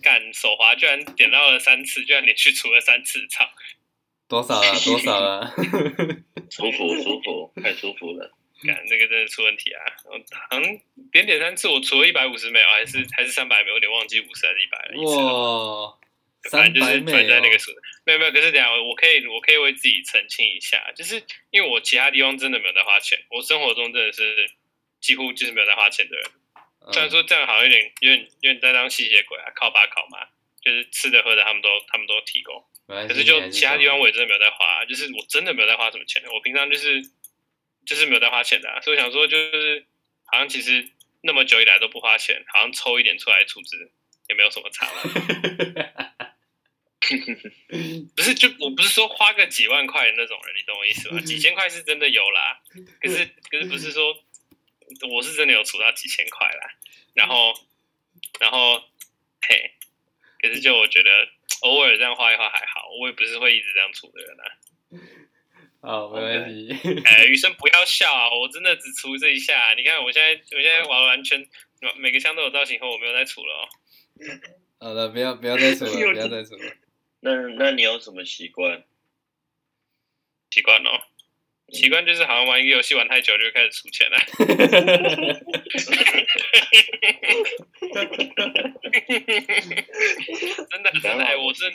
[0.01, 3.47] 干手滑，居然点到了三次，居然连续除了三次，操！
[4.27, 4.79] 多少啊？
[4.83, 5.53] 多少啊？
[6.49, 8.31] 舒服，舒服，太舒服了。
[8.63, 9.83] 干，这个真的出问题啊！
[10.05, 10.17] 我
[10.49, 10.63] 好像
[11.11, 15.01] 点点三次，我除了一百五十秒，还是还是三百秒，有点忘记五十还是一百了。
[15.01, 15.97] 哇！
[16.49, 17.71] 反正就是存在那个数，
[18.05, 18.31] 没有没有。
[18.31, 24.51] 可是等下，我可以我可以为自己澄清一下，就是因为我其他地方真的没有在花钱，我生活中真的是
[24.99, 26.25] 几乎就是没有在花钱的人。
[26.91, 30.19] 虽然说这样好像有点有点有点在当吸血鬼啊，靠爸靠妈，
[30.61, 32.63] 就是吃的喝的他们都他们都提供。
[33.07, 36.21] 可是就其他地方我也真的没有在花，就是我真的没有在花什么钱。
[36.31, 37.01] 我平常就是
[37.87, 39.83] 就是没有在花钱的啊，所以我想说就是
[40.25, 40.87] 好像其实
[41.23, 43.91] 那么久以来都不花钱，好像抽一点出来出资
[44.29, 44.87] 也没有什么差。
[48.15, 51.21] 不是，就我不是说花个几万块的那种人，你懂我意思吗？
[51.21, 52.59] 几千块是真的有啦，
[53.01, 54.15] 可是可是不是说
[55.09, 56.69] 我是真的有储到几千块啦，
[57.13, 57.53] 然后
[58.39, 58.77] 然后
[59.47, 59.71] 嘿，
[60.39, 61.09] 可是就我觉得
[61.61, 64.43] 偶尔这样花一花还好，我也不是会一直这样储的人啊。
[65.81, 67.01] 好，没问题。
[67.05, 69.75] 哎，余生不要笑啊，我真的只储这一下。
[69.77, 71.47] 你看我现在我现在玩完全
[71.97, 73.69] 每个枪都有造型后，我没有再储了哦。
[74.79, 76.73] 好了，不要不要再储了，不要再储了。
[77.25, 78.83] 那那你有什么习惯？
[80.51, 81.01] 习惯哦，
[81.73, 84.17] 习惯就是好像玩一个游戏玩太久就会开始出钱了。
[90.69, 91.73] 真 的真的，我真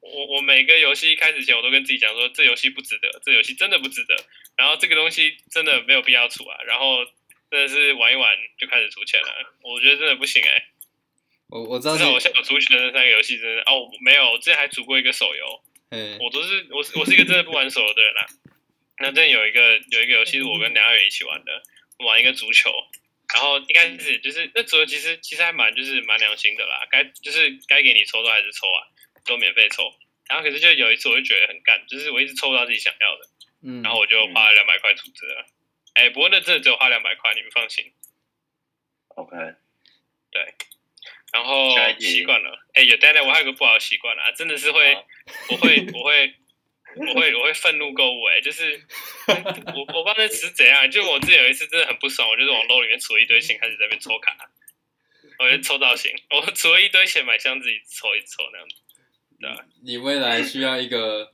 [0.00, 4.14] 我我每个游戏开始前我都跟自己讲说，这游戏不值得，这游戏真的不值得。
[4.56, 6.62] 然后这个东西真的没有必要出啊。
[6.66, 7.06] 然后
[7.50, 10.64] 真的是玩一玩就开始出钱了，我觉得真的不行哎、欸。
[11.48, 18.26] 我我知道，我像我现在有出去的那三个游戏，真的哦，没有，我之前还组过一个手游，嗯，我都是我我是一个真的不玩手游的人啦。
[18.98, 21.62] 那真的有一个有一个游戏是我跟梁亚远一起玩的，
[22.04, 22.70] 玩一个足球，
[23.32, 28.84] 然后一开始就是那足球其实其实还蛮就是蛮良心的啦，该就是该给你抽都还是抽啊，
[29.24, 29.84] 都免费抽。
[30.28, 33.28] 然后可是就有一次我就觉得很干，就是我一直抽不到自己想要的，
[33.62, 35.46] 嗯，然后我就花了两百块组织了。
[35.94, 37.92] 哎、嗯，不过那真的只有花两百块，你们放心。
[39.14, 39.36] OK，
[40.30, 40.54] 对。
[41.32, 44.94] 然后习惯了，哎，有呆呆，我还有个不好的习惯啊，真的是会，
[45.50, 46.34] 我会，我会，
[46.96, 48.80] 我会，我会愤怒购物，哎，就是
[49.28, 54.36] 我我不知道那是怎样，就我自己有一次真的很不爽，我就是往 LO 里面储了一堆钱，开始在那边抽卡，
[55.38, 58.74] 我就抽造型，我储了一堆钱买箱子，一抽一抽那样子？
[59.84, 61.32] 你未来需要一个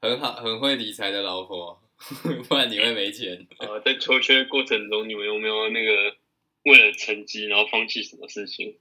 [0.00, 1.80] 很好、很会理财的老婆，
[2.48, 3.46] 不然你会没钱。
[3.58, 6.16] 啊，在求学过程中，你们有没有那个
[6.64, 8.76] 为了成绩然后放弃什么事情？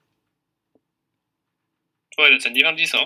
[2.18, 2.98] 为了成绩放弃手，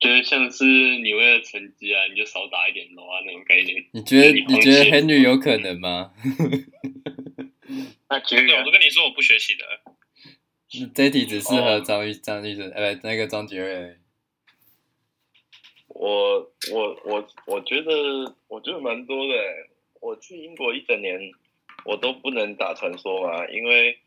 [0.00, 3.84] 就是像是你为了成绩啊，你就少打一点楼啊那种概念。
[3.92, 6.12] 你觉得你，你觉得 Henry 有可能吗？
[8.10, 9.64] 那绝对，我都跟你说我不学习的。
[10.94, 13.96] 这题只适合张玉张律师，呃，那个张杰瑞。
[15.88, 17.92] 我我我我觉得
[18.48, 19.34] 我觉得蛮多的。
[20.00, 21.30] 我去英国一整年，
[21.84, 24.00] 我都不能打传说嘛，因为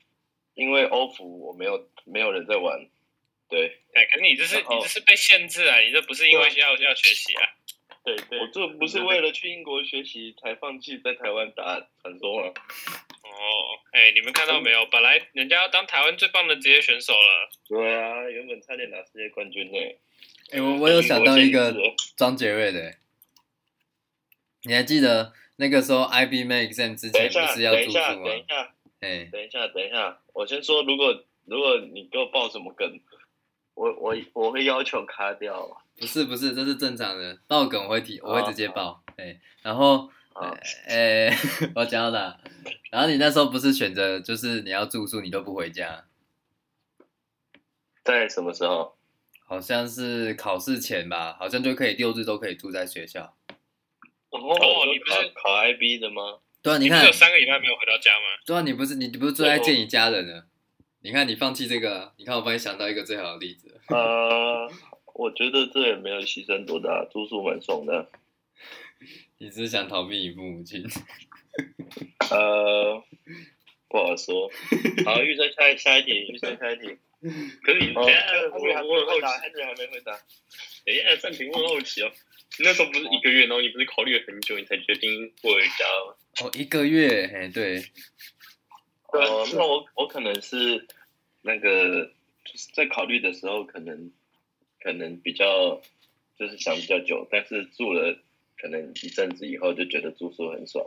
[0.55, 2.85] 因为欧服我没有没有人在玩。
[3.47, 7.41] 对，哎，可是你这是你这是被限制啊，你这不是因为要要学习啊。
[8.03, 12.53] 对对，我这不是为了去英国学习才放弃在台湾打传说吗？
[13.23, 13.31] 哦，
[13.91, 14.85] 哎，你们看到没有？
[14.85, 17.49] 本来人家要当台湾最棒的职业选手了。
[17.67, 19.77] 对啊，原本差点拿世界冠军呢。
[20.51, 21.75] 哎，我我有想到一个
[22.15, 22.95] 张杰瑞的，
[24.63, 28.29] 你还记得那个时候 IB Make Exam 之前不是要住宿吗？
[28.29, 32.99] 等一下，哎，等一下，等一下，我先说，如果如果你给我报什么梗，
[33.75, 35.81] 我我我会要求卡掉。
[35.97, 39.01] 不是不是，这是正常的，爆梗我会提，我会直接爆。
[39.15, 40.09] 哎，然后，
[40.87, 41.29] 哎，
[41.75, 42.37] 我讲到哪？
[42.91, 46.05] 然后你那时候不是选择就是你要住宿，你都不回家？
[48.03, 48.97] 在什么时候？
[49.47, 53.35] 好像是考试前吧，好像就可以六日都可以住在学校。
[54.31, 56.39] 哦，你不是考 IB 的吗？
[56.61, 58.25] 对啊，你看，有三个礼拜没有回到家吗？
[58.45, 60.43] 对啊，你不是你不是最爱见你家人呢？
[61.05, 63.79] 你看你放弃这个，你看我帮你想到一个最好的例子。
[63.93, 64.67] 呃，
[65.13, 68.09] 我觉得这也没有牺牲多大，住宿蛮爽的。
[69.37, 70.83] 你只是想逃避你父母亲？
[72.31, 73.03] 呃，
[73.87, 74.49] 不好说。
[75.05, 76.97] 好，预测下下一题，预测下一题。
[77.61, 80.11] 可是你等下我我很好奇，还没回答。
[80.83, 82.11] 等一下暂停，我很好奇哦。
[82.57, 86.15] 那时候不是一个月，然后你不是考虑了很久，你才决定回家吗？
[86.41, 87.83] 哦，一个月，嘿，对。
[89.19, 90.87] 哦，那我我可能是
[91.41, 92.05] 那个
[92.43, 94.11] 就是在考虑的时候，可能
[94.81, 95.81] 可能比较
[96.37, 98.17] 就是想比较久，但是住了
[98.57, 100.85] 可能一阵子以后就觉得住宿很爽。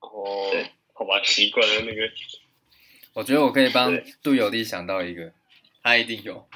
[0.00, 2.10] 哦，对，好吧，习惯了那个。
[3.14, 5.32] 我觉得我可以帮杜有利想到一个，
[5.82, 6.48] 他一定有。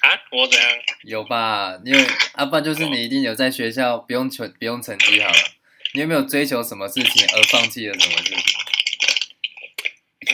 [0.00, 0.08] 啊？
[0.30, 0.68] 我怎样？
[1.02, 1.80] 有吧？
[1.84, 2.00] 因为
[2.34, 5.57] 啊，不然就是你一定有在学校不用成不用成绩好了。
[5.94, 8.36] 你有没有追求什么事情而放弃了什么事情？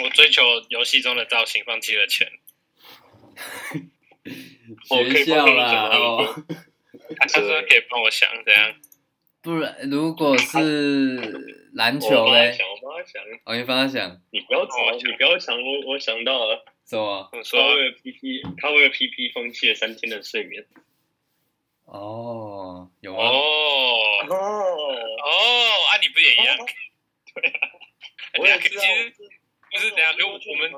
[0.02, 2.28] 我追求游戏中的造型，放弃了钱。
[4.88, 6.44] 学校啦，哦。
[7.18, 8.74] 他说可以帮我想怎样。
[9.42, 11.16] 不然，如果是
[11.74, 12.56] 篮球嘞？
[12.58, 13.58] 我帮他想，我帮他想。
[13.58, 14.20] 你帮他想。
[14.32, 16.64] 你不要想，你不要想，我我想到了。
[16.88, 17.28] 什么？
[17.32, 20.64] 他为了 PP，他为了 PP 放弃了三天的睡眠。
[21.84, 23.22] 哦，有吗？
[23.22, 25.28] 哦哦哦，
[25.90, 26.56] 啊，你不也一样？
[27.34, 27.70] 对啊。
[28.38, 28.82] 我也知道。
[29.70, 30.70] 不是，等下，如果我们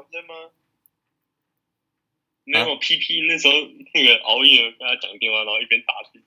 [2.45, 3.55] 没有 PP 那时候
[3.95, 6.23] 那个熬夜跟他讲电话，然后一边打字。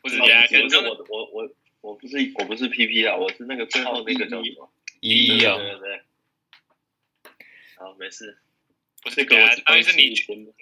[0.00, 1.50] 不是，等下，可是我我我
[1.82, 4.72] 我不是我不是 PP 啊，我是那个最后那个叫什么？
[5.00, 5.56] 一一啊。
[5.56, 6.00] 对对对。
[7.76, 8.38] 好，没事。
[9.02, 10.08] 不是，等下，等于是你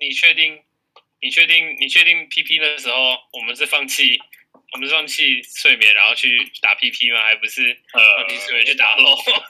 [0.00, 0.62] 你确定？
[1.20, 1.76] 你确定？
[1.80, 4.18] 你确定 PP 的时候，我们是放弃，
[4.72, 7.22] 我们是放弃睡眠，然后去打 PP 吗？
[7.22, 9.44] 还不是放弃睡眠去打 LOL？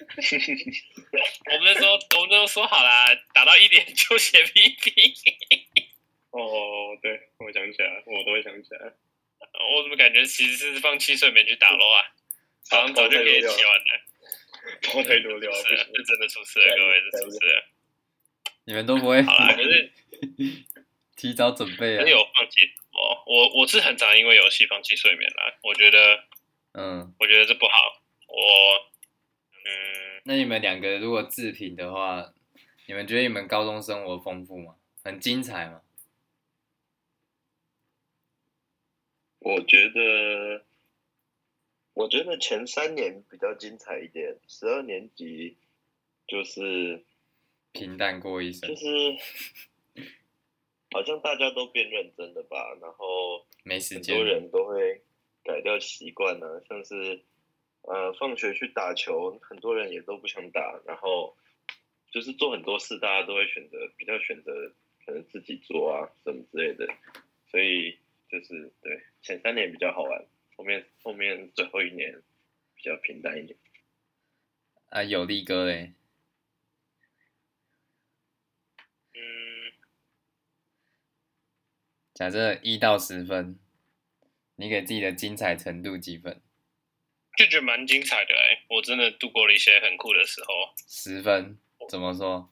[0.00, 5.14] 我们那时候，我们都说好啦，打到一点就写 PP。
[6.32, 8.92] 哦，对，我想起来，我都会想起来。
[9.74, 12.06] 我怎么感觉其实是放弃睡眠去打 LOL 啊？
[12.62, 14.00] 早上早就可以写完了。
[14.82, 17.68] 跑太多料了，是 真的出事了，各位，是出事了。
[18.64, 19.92] 你们都不会好啦，可是。
[21.16, 22.08] 提早准备啊！
[22.08, 25.58] 有放弃我我我是很常因为游戏放弃睡眠啦。
[25.62, 26.24] 我觉得，
[26.72, 27.72] 嗯，我觉得这不好。
[28.26, 28.34] 我，
[29.52, 32.32] 嗯，那你们两个如果自评的话，
[32.86, 34.76] 你们觉得你们高中生活丰富吗？
[35.04, 35.82] 很精彩吗？
[39.40, 40.64] 我觉得，
[41.94, 45.58] 我觉得前三年比较精彩一点，十二年级
[46.26, 47.04] 就是
[47.72, 48.84] 平淡过一生，就是。
[50.92, 55.00] 好像大家都变认真了吧，然后没时间很多人都会
[55.44, 57.22] 改掉习惯呢，像是
[57.82, 61.36] 呃放学去打球，很多人也都不想打，然后
[62.10, 64.52] 就是做很多事，大家都会选择比较选择
[65.06, 66.86] 可能自己做啊什么之类的，
[67.46, 67.96] 所以
[68.28, 70.26] 就是对前三年比较好玩，
[70.56, 72.20] 后面后面最后一年
[72.74, 73.56] 比较平淡一点。
[74.88, 75.92] 啊，有力哥嘞。
[82.20, 83.58] 假设一到十分，
[84.56, 86.38] 你给自己的精彩程度几分？
[87.38, 90.48] 就觉得蛮精彩的哎、欸，我真的度过了一些很酷的时候。
[90.86, 91.58] 十分？
[91.88, 92.46] 怎么说？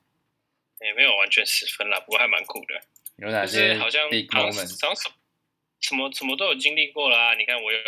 [0.80, 2.80] 也、欸、没有完全十分啦，不过还蛮酷的。
[3.16, 3.74] 有哪些？
[3.74, 4.66] 好像 big moment？
[5.80, 7.34] 什么什么都有经历过啦。
[7.34, 7.78] 你看，我有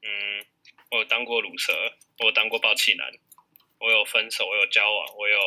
[0.00, 0.46] 嗯，
[0.90, 1.74] 我有当过乳蛇，
[2.20, 3.06] 我有当过爆气男，
[3.80, 5.38] 我有分手，我有交往，我有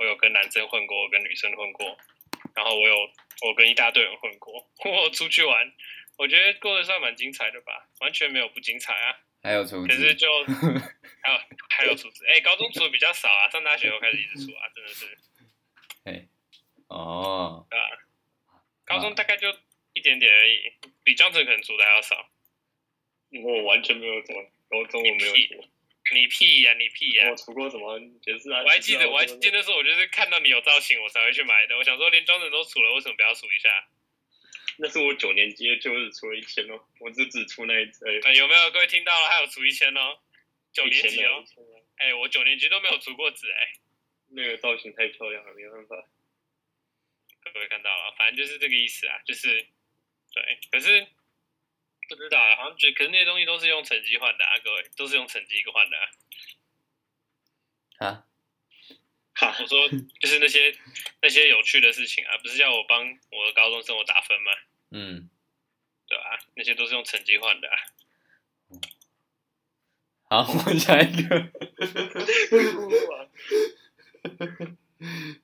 [0.00, 1.96] 我有跟男生混过，我跟女生混过，
[2.54, 2.94] 然后我有
[3.42, 5.72] 我跟一大堆人混过， 我出去玩，
[6.18, 9.18] 我觉得过得算蛮精彩的吧，完全没有不精彩啊。
[9.42, 10.26] 还有厨子，可是就
[11.22, 15.18] 还有还有厨子，哎、欸，高中厨的比较少啊，上大学后开始一直厨啊，真的是。
[16.04, 16.26] 哎，
[16.88, 17.98] 哦，对吧？
[18.84, 19.48] 高中大概就
[19.92, 20.72] 一点点而已，
[21.02, 22.30] 比江城可能煮的还要少。
[23.42, 25.68] 我完全没有怎么，高中我没有煮。
[26.12, 26.74] 你屁呀！
[26.74, 27.30] 你屁呀！
[27.30, 27.98] 我煮过什么？
[28.20, 28.62] 解释啊！
[28.62, 31.76] 我还记得，我还记得那时候，我就是看到你有造型，我才会去买的。
[31.78, 33.88] 我想说，连庄子都出了，为什么不要数一下？
[34.76, 38.04] 那是我九年级，就是出了一千哦，我就只出那一次。
[38.22, 39.28] 哎，有没有各位听到了？
[39.28, 40.18] 还有煮一千哦，
[40.72, 41.44] 九年级哦。
[41.96, 43.72] 哎，我九年级都没有出过纸哎。
[44.28, 46.06] 那个造型太漂亮了，没办法。
[47.52, 49.66] 各位看到了，反正就是这个意思啊，就是
[50.32, 51.06] 对，可是。
[52.08, 56.06] 不知道，好像觉得，可是那些东西都是用成绩换的啊，各位都是用成绩换的啊。
[57.98, 58.26] 啊？
[59.34, 59.88] 哈，我说
[60.20, 60.76] 就是那些
[61.20, 64.52] 那些有趣的事情啊，不是叫我帮我的高中生活打分吗？
[64.90, 65.28] 嗯，
[66.06, 66.38] 对吧？
[66.54, 67.76] 那些都是用成绩换的啊。
[70.30, 71.50] 好，我下一个。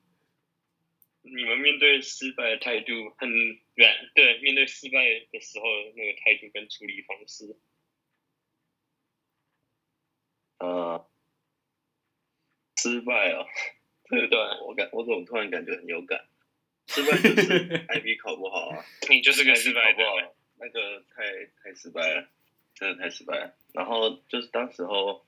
[1.33, 3.29] 你们面对失败的态度很
[3.75, 4.99] 远，对，面对失败
[5.31, 5.65] 的时候
[5.95, 7.55] 那个态度跟处理方式。
[10.59, 11.09] 呃，
[12.75, 13.45] 失败啊，
[14.09, 16.25] 对对，我感我怎么突然感觉很有感？
[16.87, 22.27] 失败就是 IB 考不好啊，你就是个失败，考不好，那个太太失败了，
[22.75, 23.55] 真的太失败了。
[23.73, 25.25] 然后就是当时候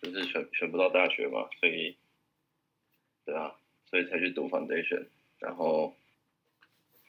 [0.00, 1.98] 就是选选不到大学嘛，所以，
[3.26, 3.54] 对啊，
[3.90, 5.06] 所以才去读 foundation。
[5.38, 5.94] 然后，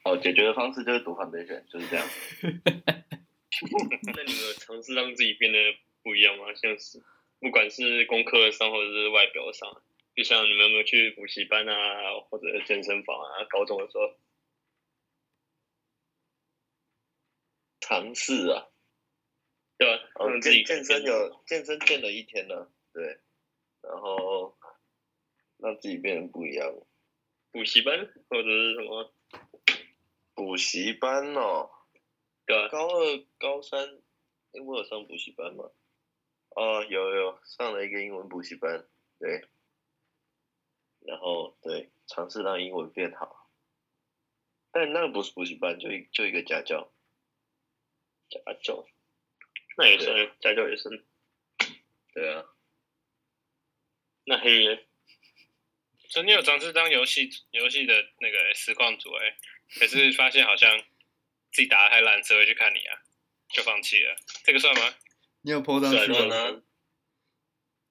[0.04, 2.06] 哦，解决的方式就是读 foundation，就是这样。
[4.14, 5.58] 那你们有尝试让自己变得
[6.02, 6.54] 不一样吗？
[6.54, 7.02] 像是
[7.40, 9.82] 不管是功课上或者是外表上，
[10.14, 13.44] 就像你们有没有去补习班啊，或者健身房啊？
[13.50, 14.14] 高中的时候
[17.80, 18.68] 尝试啊，
[19.76, 20.08] 对吧？
[20.14, 23.18] 哦，健健身有健身健了一天了，对，
[23.82, 24.56] 然后
[25.58, 26.72] 让自己变得不一样。
[27.52, 29.12] 补习班或者是什么？
[30.34, 31.70] 补习班哦，
[32.46, 33.88] 对啊，高二、高三，
[34.52, 35.70] 因为我有上补习班嘛。
[36.50, 38.86] 哦，有有上了一个英文补习班，
[39.18, 39.48] 对。
[41.00, 43.50] 然后对，尝试让英文变好。
[44.70, 46.92] 但那个不是补习班，就一就一个家教。
[48.28, 48.86] 家教，
[49.76, 51.04] 那也是家教也是。
[52.12, 52.44] 对啊。
[54.24, 54.86] 那黑人。
[56.10, 59.36] 所以你有尝试当游戏游戏的那个实况主哎，
[59.78, 60.76] 可是发现好像
[61.52, 63.00] 自己打的太烂，只会去看你啊，
[63.48, 64.16] 就放弃了。
[64.44, 64.94] 这个算吗？
[65.42, 66.24] 你有 po 上去吗？
[66.26, 66.62] 呢？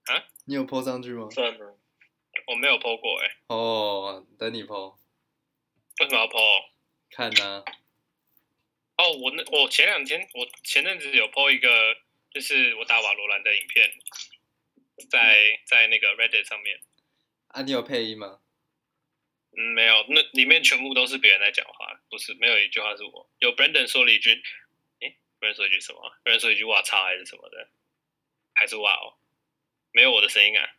[0.03, 0.25] 啊？
[0.45, 1.29] 你有 po 上去吗？
[1.31, 1.79] 算了，
[2.47, 3.37] 我没有 po 过哎。
[3.47, 4.97] 哦，等你 po。
[6.01, 6.69] 为什么要 po？
[7.09, 7.63] 看呐、啊。
[8.97, 11.95] 哦，我那我前两天我前阵子有 po 一个，
[12.31, 13.89] 就是我打瓦罗兰的影片，
[15.09, 16.81] 在在那个 Reddit 上面。
[17.49, 18.41] 啊，你有配音吗？
[19.57, 23.29] 嗯，没有，那里面全部都是别人在讲话，不是，没有一句话是我。
[23.39, 24.41] 有 Brandon 说了一句，
[24.99, 27.69] 诶，Brandon 说一句什么？Brandon 说一句“哇操”还是什么的？
[28.53, 29.17] 还是“哇哦”？
[29.91, 30.69] 没有我的声音啊。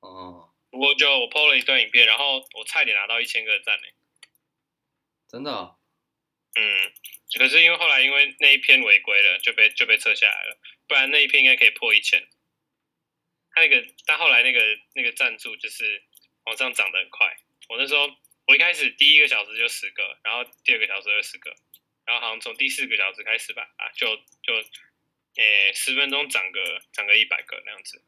[0.00, 0.54] 哦。
[0.70, 3.88] 不过就我 PO 了一段影片，然后我差点拿到一千个赞呢。
[5.26, 5.78] 真的、哦？
[6.54, 6.92] 嗯，
[7.38, 12.28] 可是因为后来因为那一篇违规了，就被就被撤下来了，不然那一篇应该可以破一千。
[13.58, 14.60] 他那个，但后来那个
[14.94, 16.00] 那个赞助就是
[16.44, 17.36] 往上涨得很快。
[17.68, 18.08] 我那时候，
[18.46, 21.50] 我一开始第一个小时就十个，然后第二个小时二十个，
[22.04, 24.54] 然后好像从第四个小时开始吧，啊，就就，
[25.34, 28.04] 诶、欸，十分钟涨个涨个一百个那样子。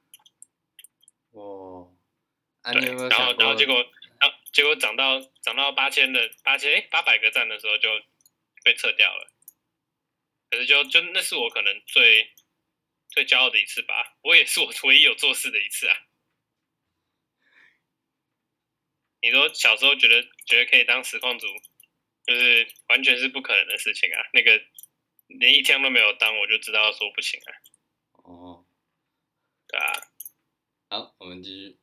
[1.32, 1.92] 哦，
[2.62, 3.74] 对，然后然后结果，
[4.20, 7.88] 啊，结果涨到涨到八千的八千诶八百个赞的时候就
[8.62, 9.32] 被撤掉了。
[10.48, 12.30] 可是就就那是我可能最。
[13.10, 15.96] 最骄傲的一次吧，我也是我唯一有做事的一次啊。
[19.20, 21.46] 你说小时候觉得觉得可以当实况主，
[22.24, 24.22] 就是完全是不可能的事情啊。
[24.32, 24.62] 那个
[25.26, 27.50] 连一天都没有当，我就知道说不行啊。
[28.12, 28.64] 哦，
[29.66, 29.92] 对啊。
[30.88, 31.78] 好，我们继续。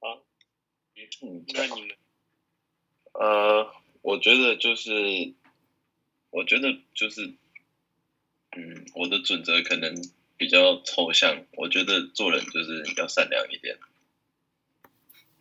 [0.00, 0.26] 好，
[1.22, 1.96] 嗯，那你们？
[3.12, 5.34] 呃，我觉得就是，
[6.30, 7.36] 我觉得就是。
[8.56, 9.94] 嗯，我的准则可能
[10.36, 11.44] 比较抽象。
[11.52, 13.76] 我觉得做人就是要善良一点，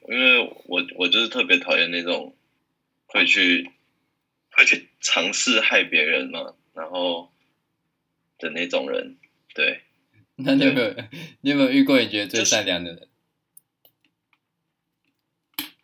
[0.07, 2.35] 因为我我就是特别讨厌那种
[3.05, 3.69] 会去
[4.51, 7.31] 会去尝试害别人嘛，然后
[8.39, 9.17] 的那种人。
[9.53, 9.81] 对，
[10.35, 10.95] 那你有没有
[11.41, 13.07] 你有没有遇过你觉得最善良的人？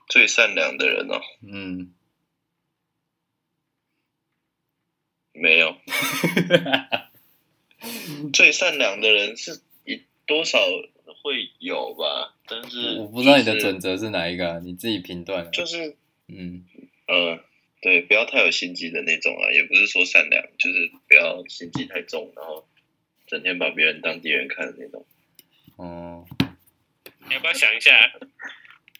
[0.07, 1.93] 最善良的人哦，嗯，
[5.33, 5.77] 没有。
[8.33, 10.59] 最善良的人是一多少
[11.23, 15.51] 会有吧，但是、就是、我不知道你的准则是哪一个、啊，你自己评断。
[15.51, 15.95] 就是，
[16.27, 16.65] 嗯，
[17.07, 17.39] 呃，
[17.81, 22.67] 对，不要太有心机的那种啊，也不是说善良，就是不要心机太重，然后
[23.27, 25.05] 整天把别人当敌人看的那种。
[25.75, 26.25] 哦，
[27.27, 28.11] 你要不要想一下？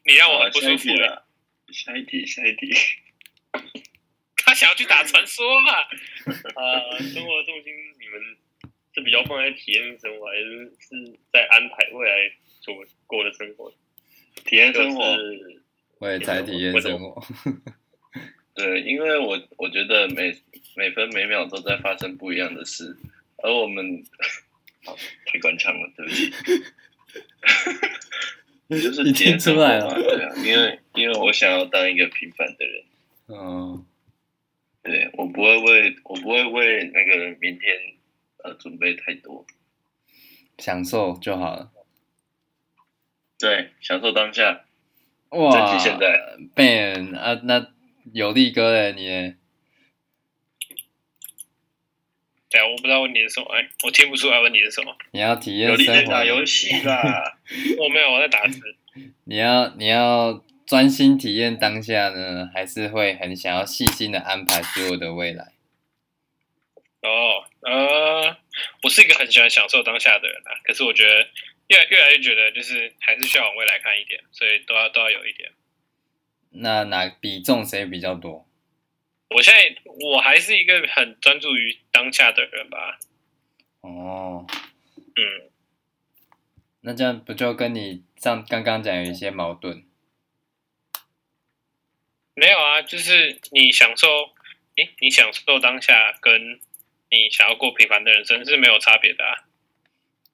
[0.06, 1.26] 你让我很不舒服了。
[1.72, 2.74] 下一题，下一题。
[4.38, 5.72] 他想要去打传说嘛？
[5.74, 8.38] 啊， 生活重心你们
[9.00, 12.14] 是比较放在体验生活，还是是在安排未来
[12.60, 12.76] 所
[13.08, 13.72] 过的生活？
[14.46, 15.16] 体验生活，
[16.00, 17.24] 我也在体验生活。
[18.54, 20.36] 对，因为我我觉得每
[20.76, 22.94] 每分每秒都在发生不一样的事，
[23.38, 24.04] 而我们
[24.84, 26.30] 好太官腔了，对不起。
[28.70, 32.84] 就是你听出来了，对啊，因为因为我想要当一个平凡的人，
[33.30, 33.86] 嗯，
[34.84, 37.76] 对，我不会为我不会为那个明天
[38.44, 39.46] 呃准备太多，
[40.58, 41.72] 享受就好了，
[43.38, 44.66] 对，享受当下，
[45.30, 47.68] 哇，珍惜现在，Ben 啊，那
[48.14, 49.36] 有力哥嘞，你呢？
[52.50, 54.96] 对啊，我不知道问你是什么，哎，我听不出来问你是什么。
[55.12, 57.38] 你要体验有力在打游戏啦，
[57.78, 58.60] 我 没有，我在打字。
[59.26, 65.54] 你要你要专心体验当下呢，还是会很想要细心的安排所有的未来？
[67.02, 68.38] 哦，呃，
[68.84, 71.30] 我是一个很喜欢享受当下的人啊，可是我觉得
[71.68, 75.52] 越越来越觉得就是还是需要往未来看一点，所以都要都要有一点。
[76.52, 78.46] 那哪比重谁比较多？
[79.30, 83.00] 我现在我还是一个很专注于当下的人吧。
[83.82, 84.46] 哦，
[85.16, 85.52] 嗯，
[86.82, 89.86] 那这样不就跟你上刚刚讲有一些矛盾？
[92.34, 94.08] 没有啊，就是你享受，
[94.76, 96.60] 诶，你享受当下，跟
[97.12, 99.48] 你想要过平凡的人生是没有差别的啊，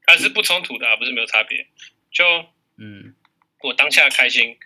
[0.04, 1.68] 它是不冲突的啊，不是没有差别。
[2.12, 2.24] 就，
[2.78, 3.16] 嗯，
[3.62, 4.58] 我当下开心，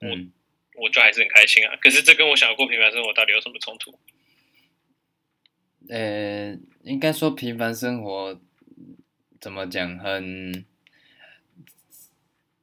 [0.00, 0.08] 我。
[0.08, 0.32] 嗯
[0.80, 3.98] 我就还是很开心啊，可是这跟我想要过平凡生活到底有什么冲突？
[5.88, 8.40] 呃，应该说平凡生活
[9.40, 9.98] 怎么讲？
[9.98, 10.64] 很，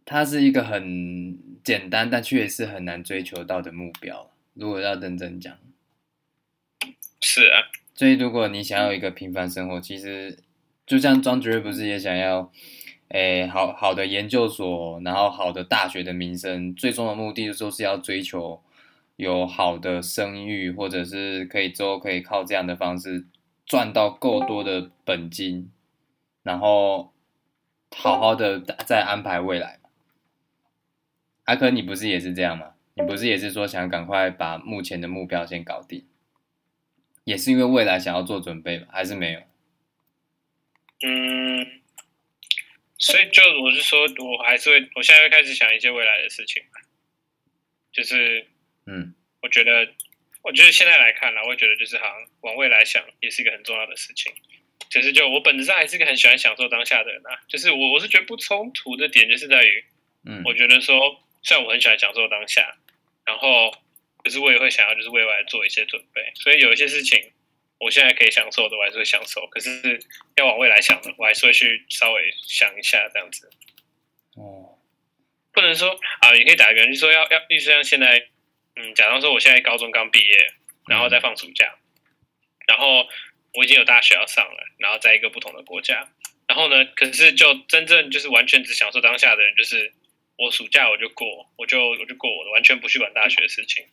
[0.05, 4.33] 它是一个很简单，但却也是很难追求到的目标。
[4.53, 5.59] 如果要认真讲，
[7.19, 7.67] 是啊。
[7.95, 10.37] 所以如果你想要一个平凡生活，其实
[10.85, 12.51] 就像庄爵不是也想要？
[13.09, 18.59] 诶，好好的研究所，然后好的大学的名声，最终的目的就是要追求
[19.15, 23.27] 有好的声誉，或者是可以之后可以靠这样的方式
[23.63, 25.71] 赚到够多的本金，
[26.41, 27.13] 然后
[27.95, 29.79] 好好的再安排未来。
[31.43, 32.71] 阿珂，你不是也是这样吗？
[32.95, 36.03] 你不是也是说想赶快把目前的目标先搞定，
[37.25, 38.87] 也是因为未来想要做准备吧？
[38.93, 39.39] 还是没有？
[41.01, 41.81] 嗯。
[42.97, 46.63] 所以就我是说，我还是会，我现在会开始想一些未来的事情，
[47.91, 48.47] 就是，
[48.85, 49.85] 嗯，我觉得，
[50.41, 54.33] 我觉得现在来看呢，我会觉得就是好像往未来想，也是一个很重要的事情。
[54.89, 59.83] 其实就我本质上还是一个很喜欢享受当下的人啊，就是我我是觉得不冲突的点就是在于，
[60.25, 62.77] 嗯，我觉得说，虽然我很喜欢享受当下，
[63.25, 63.71] 然后
[64.25, 67.31] 可是我也会想要就是为未来做一些准备，所以有一些事情。
[67.77, 69.45] 我现在可以享受的，我还是会享受。
[69.47, 69.99] 可是
[70.37, 73.49] 要往未来想的，我还是会去稍微想一下这样子。
[74.35, 74.79] 哦，
[75.51, 75.89] 不能说
[76.21, 78.29] 啊，你可以打个比方，就说要要，例如像现在，
[78.77, 80.53] 嗯，假装说我现在高中刚毕业，
[80.87, 81.75] 然后再放暑假，
[82.65, 83.05] 然后
[83.53, 86.09] 我已经有大学要上了，然后在一个不同的国家，
[86.47, 89.93] 然后呢，可是就真正就是完全只享受当下的人，就是
[90.37, 93.85] 我暑假我就过，我就我就过我的，完全不去管大学的事情，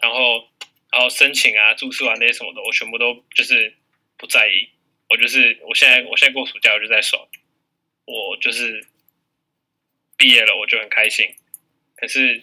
[0.00, 0.48] 然后。
[0.92, 3.72] 然后申请啊、住宿啊那些什么的，我全部都就是
[4.18, 4.68] 不在意。
[5.08, 7.28] 我就是我现在我现在过暑假，我就在爽。
[8.06, 8.84] 我就是
[10.16, 11.32] 毕业了，我就很开心。
[11.96, 12.42] 可是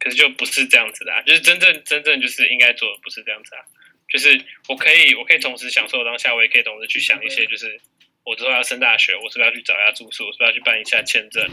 [0.00, 3.62] 可是就不是这样子的啊，就是真正真正就是应该做的不是这样子啊。
[4.08, 7.80] 就是我可以我可以同时享受当下，我也可以同时去想一些，就是
[8.24, 11.48] 我之后要升大学，我是不是要去找一下住宿，我是不是要去办一下签证？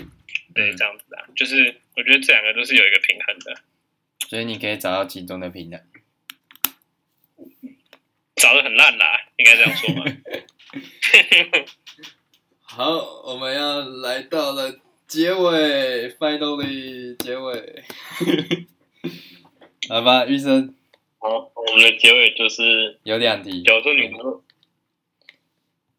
[0.55, 1.27] 对，这样子的啊。
[1.35, 3.61] 就是我觉得这两个都是有一个平衡的。
[4.27, 5.79] 所以你可以找到其中的平衡。
[8.35, 10.03] 找的很烂啦，应该这样说吗？
[12.61, 17.83] 好，我们要来到了结尾，finally 结尾。
[19.87, 20.75] 好吧，医生。
[21.19, 23.63] 好，我们的结尾就是有两题。
[23.63, 24.19] 假如说你们，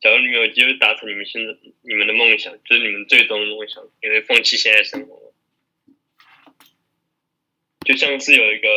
[0.00, 5.23] 假如你们有机会达成你们现在你们的梦想，就是你们最终的梦想，你会放弃现在生活吗？
[7.84, 8.68] 就像是有一个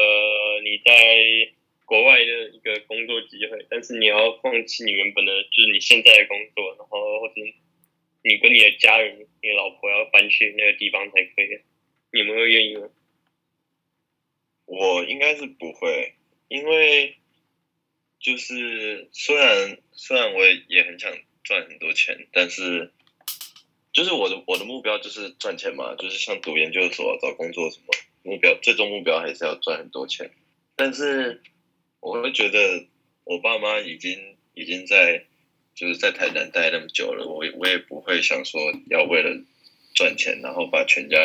[0.63, 1.53] 你在
[1.85, 7.33] 国外的一个工作机会，但是你要放弃你原本的，就是你现在的工作，然后或者
[8.23, 11.61] 你跟你的家人、你老婆要搬去那个地方才可以，
[12.11, 12.89] 你们会愿意吗？
[14.65, 16.13] 我应该是不会，
[16.49, 17.15] 因为
[18.19, 22.91] 就是虽然虽然我也也很想赚很多钱，但是
[23.93, 27.93] 就是我的我的目标就是赚钱嘛，就是像读研究所、找工作什么
[28.27, 30.29] 目标，最终目标还是要赚很多钱，
[30.75, 31.41] 但是。
[31.99, 32.85] 我会觉得
[33.23, 35.25] 我爸妈已经已经在
[35.73, 39.43] 就是在台南待那么久了，我我也不会想说要为了
[39.95, 41.17] 赚钱，然后把全家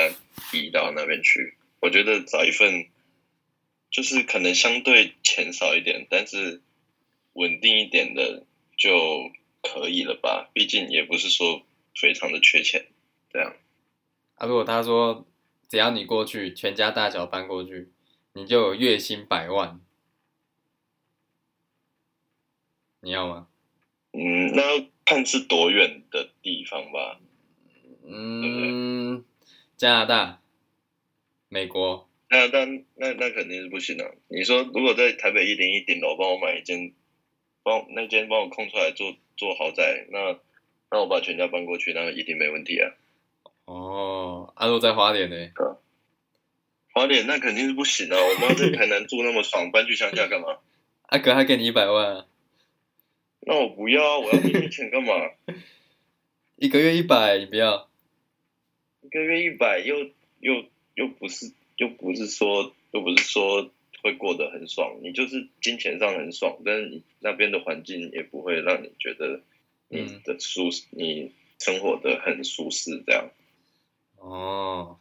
[0.52, 1.54] 移到那边去。
[1.78, 2.86] 我觉得找一份
[3.90, 6.62] 就是可能相对钱少一点，但是
[7.34, 8.44] 稳定一点的
[8.76, 9.30] 就
[9.62, 10.50] 可以了吧。
[10.54, 11.62] 毕竟也不是说
[11.94, 12.86] 非常的缺钱，
[13.30, 13.54] 这样。
[14.36, 15.26] 啊，如果他说
[15.72, 17.88] 只要你过去，全家大小搬过去，
[18.34, 19.80] 你就有月薪百万。
[23.00, 23.48] 你要吗？
[24.12, 27.18] 嗯，那要看是多远的地方吧。
[28.04, 29.24] 嗯，对对
[29.78, 30.42] 加拿大、
[31.48, 32.06] 美国。
[32.28, 32.66] 那那
[32.96, 34.12] 那那肯定是不行的，啊。
[34.28, 36.92] 你说如果在台北一零一顶楼帮我买一间，
[37.62, 40.38] 帮那间帮我空出来做做豪宅，那
[40.90, 42.92] 那我把全家搬过去，那一定没问题啊。
[43.64, 45.36] 哦，阿、啊、若在花莲呢？
[46.92, 48.16] 花莲那肯定是不行啊！
[48.16, 50.58] 我妈在台南住那么爽，搬去乡下干嘛？
[51.06, 52.26] 阿哥还给你一百万啊。
[53.40, 55.14] 那我不要，我要这些钱干嘛？
[56.56, 57.88] 一个月一百，你不要？
[59.00, 59.96] 一个月一百，又
[60.40, 63.70] 又又不是，又不是说，又不是说
[64.02, 64.98] 会过得很爽。
[65.02, 69.40] 你就是金钱上很爽，但是你那边的环境也不会让你觉得
[69.88, 73.30] 你的舒适，嗯、你生活的很舒适这样。
[74.22, 74.98] 哦，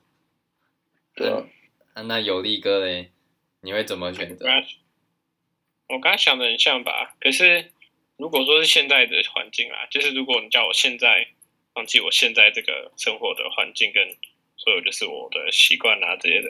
[1.15, 1.47] 对啊，
[1.93, 3.11] 啊那有利哥嘞，
[3.61, 4.45] 你会怎么选择？
[5.87, 7.71] 我刚刚想的很像吧，可是。
[8.17, 11.27] 如果说是现在的环境啊，就是如果你叫我现在
[11.73, 14.15] 放弃我现在这个生活的环境跟
[14.57, 16.49] 所有就是我的习惯啊这些的，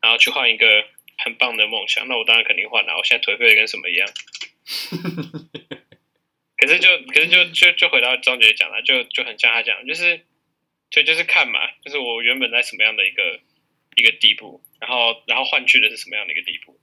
[0.00, 0.82] 然后去换一个
[1.18, 2.96] 很棒的梦想，那我当然肯定换了。
[2.96, 4.08] 我现在颓废的跟什么一样？
[6.56, 10.24] 可是就可是就就就回到张杰讲了，就就很像他讲，就是
[10.90, 13.40] 就就是看嘛，就是我原本在什么样的一个
[13.96, 16.78] 一个地步，然后然后换去的是什么样的一个地步。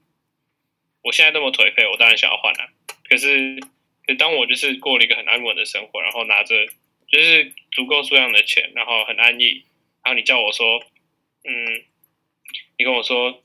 [1.04, 2.70] 我现在那么颓废，我当然想要换了，
[3.10, 3.60] 可是。
[4.08, 6.56] 可当我就是过了一个很安稳的生活，然后拿着
[7.10, 9.66] 就是足够数量的钱，然后很安逸，
[10.02, 10.82] 然后你叫我说，
[11.44, 11.84] 嗯，
[12.78, 13.44] 你跟我说，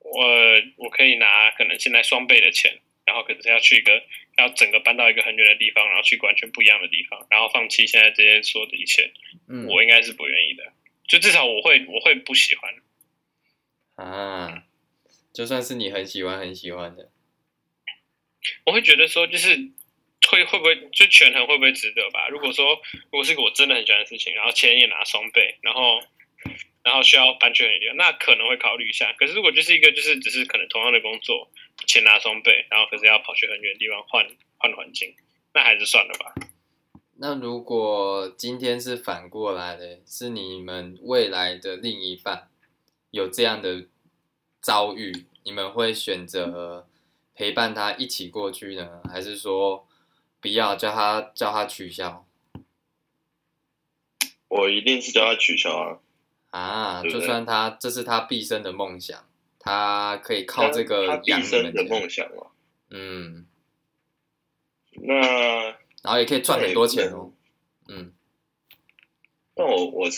[0.00, 0.28] 我
[0.76, 4.02] 我可以拿可能现在双倍的钱，然后可是要去一个
[4.38, 9.12] 要整个搬到一个很远的地方，然后去完全不一样的地方，然后放弃现在这些所有的一切，
[9.48, 10.72] 嗯，我应该是不愿意的，
[11.08, 12.74] 就至少我会我会不喜欢
[13.96, 14.64] 啊，
[15.32, 17.10] 就算是你很喜欢很喜欢的，
[18.64, 19.70] 我会觉得说就是。
[20.28, 22.26] 会会不会就权衡会不会值得吧？
[22.28, 26.00] 如果说如果是我真的很喜欢的事情，然后钱也拿双倍，然后
[26.86, 29.12] 然后需要搬去很远，那可能会考虑一下。
[29.18, 31.50] 可是如果就是一个就是只是可能同样的工作，
[31.84, 34.24] 钱拿双倍，然后可是要跑去很远的地方换
[34.56, 35.12] 换环境，
[35.52, 36.32] 那还是算了吧。
[37.16, 42.48] 那如果今天是反过来的，是你们未来的另一半
[43.10, 43.86] 有这样的
[44.60, 46.88] 遭遇，你们会选择
[47.34, 49.88] 陪伴他一起过去呢，还是说？
[50.38, 52.24] 不要叫他叫他取消，
[54.46, 55.98] 我一定是叫他取消啊！
[56.56, 59.28] 啊，就算他这是他毕生的梦想，
[59.58, 62.50] 他可以靠这个养毕生的梦想了。
[62.90, 63.46] 嗯，
[64.92, 65.14] 那
[66.02, 67.32] 然后也可以赚很多钱哦。
[67.88, 68.12] 嗯，
[69.54, 70.08] 那我我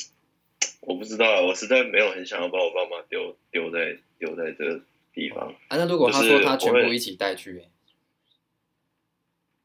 [0.82, 4.80] 我不知道，我实在没有很想要把我爸妈丢丢在丢在这个
[5.12, 5.52] 地方。
[5.68, 7.64] 啊，那如果他说他全部一起带去？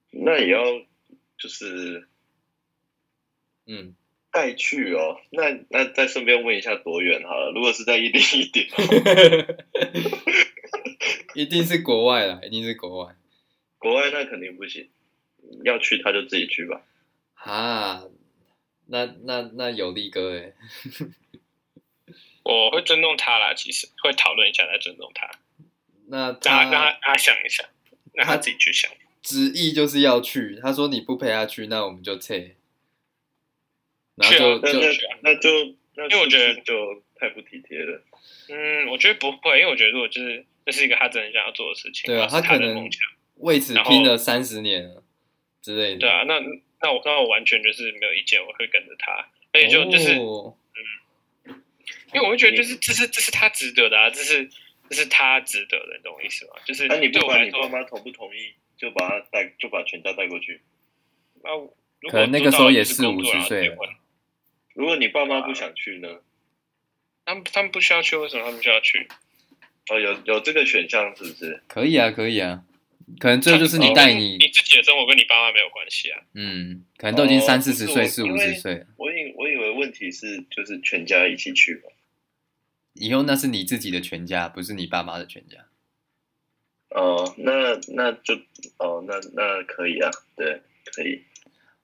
[0.10, 0.64] 那也要
[1.38, 2.08] 就是，
[3.66, 3.96] 嗯，
[4.34, 5.18] 带去哦。
[5.30, 7.52] 那那再顺便问一下多远好了。
[7.54, 8.68] 如果是在一零一点，
[11.36, 13.16] 一定是国外啦，一定是国外。
[13.78, 14.90] 国外那肯定不行，
[15.64, 16.82] 要去他就自己去吧。
[17.36, 18.04] 啊，
[18.88, 20.54] 那那那有利哥哎，
[22.44, 25.30] 我会尊重他啦，其实会讨论一下再尊重他。
[26.08, 27.66] 那他让他让他想一想，
[28.14, 28.92] 让他自己去想。
[29.22, 32.34] 执意就是要去，他说你不陪他去，那我们就撤。
[34.16, 34.80] 然后就就
[35.22, 35.50] 那就
[35.96, 38.02] 那因为我觉得就太不体贴了。
[38.50, 42.90] 嗯，我觉得不会，因为我觉得如果就是这是一个他真的想要做的事情，对啊，他可能
[43.38, 45.04] 为此拼了三十年了
[45.62, 46.00] 之类的。
[46.00, 46.40] 对啊，那
[46.82, 50.56] 那我那我完全就是没有意见，我会跟着他，而且就就是、哦、
[51.46, 51.64] 嗯，
[52.14, 54.50] 因为我会觉得就是这是这是他值得的啊，这是
[54.90, 56.54] 这是他值得的，你懂我意思吗？
[56.66, 60.62] 就是那、啊、你不管你爸说妈同不同意，就把他带，就把全家带过去。
[61.44, 61.66] 那如
[62.02, 63.78] 果可能那个时候也四五十岁了。
[64.74, 66.08] 如果你爸妈不想去呢？
[67.26, 69.08] 他们他们不需要去，为什么他们需要去？
[69.90, 71.62] 哦，有有这个选项是不是？
[71.68, 72.64] 可以啊，可以啊。
[73.20, 76.22] 可能这就是你带你你自己的生活跟你爸妈没有关系啊。
[76.34, 78.86] 嗯，可能都已经三四十岁、四五十岁。
[78.98, 81.90] 我以我以为问题是就是全家一起去吧。
[82.94, 85.66] 以后那是你自己的全家，不是你爸妈的全家。
[86.90, 88.36] 哦，那那就
[88.78, 91.24] 哦，那那可以啊，对，可以。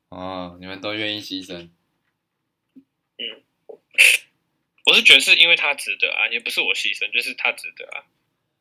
[0.09, 1.69] 哦，你们都愿意牺牲。
[3.19, 3.43] 嗯，
[4.85, 8.05] 我是觉得是因为他值得啊，也不是我牺牲，就是他值得啊。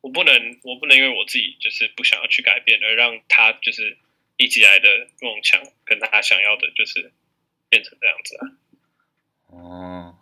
[0.01, 3.97] 我不能，我不能因为我自己就是不想要去改变，而让他就是
[4.37, 4.87] 一直以来的
[5.21, 7.11] 梦想跟他想要的，就是
[7.67, 8.43] 变成这样子啊。
[9.47, 10.17] 哦，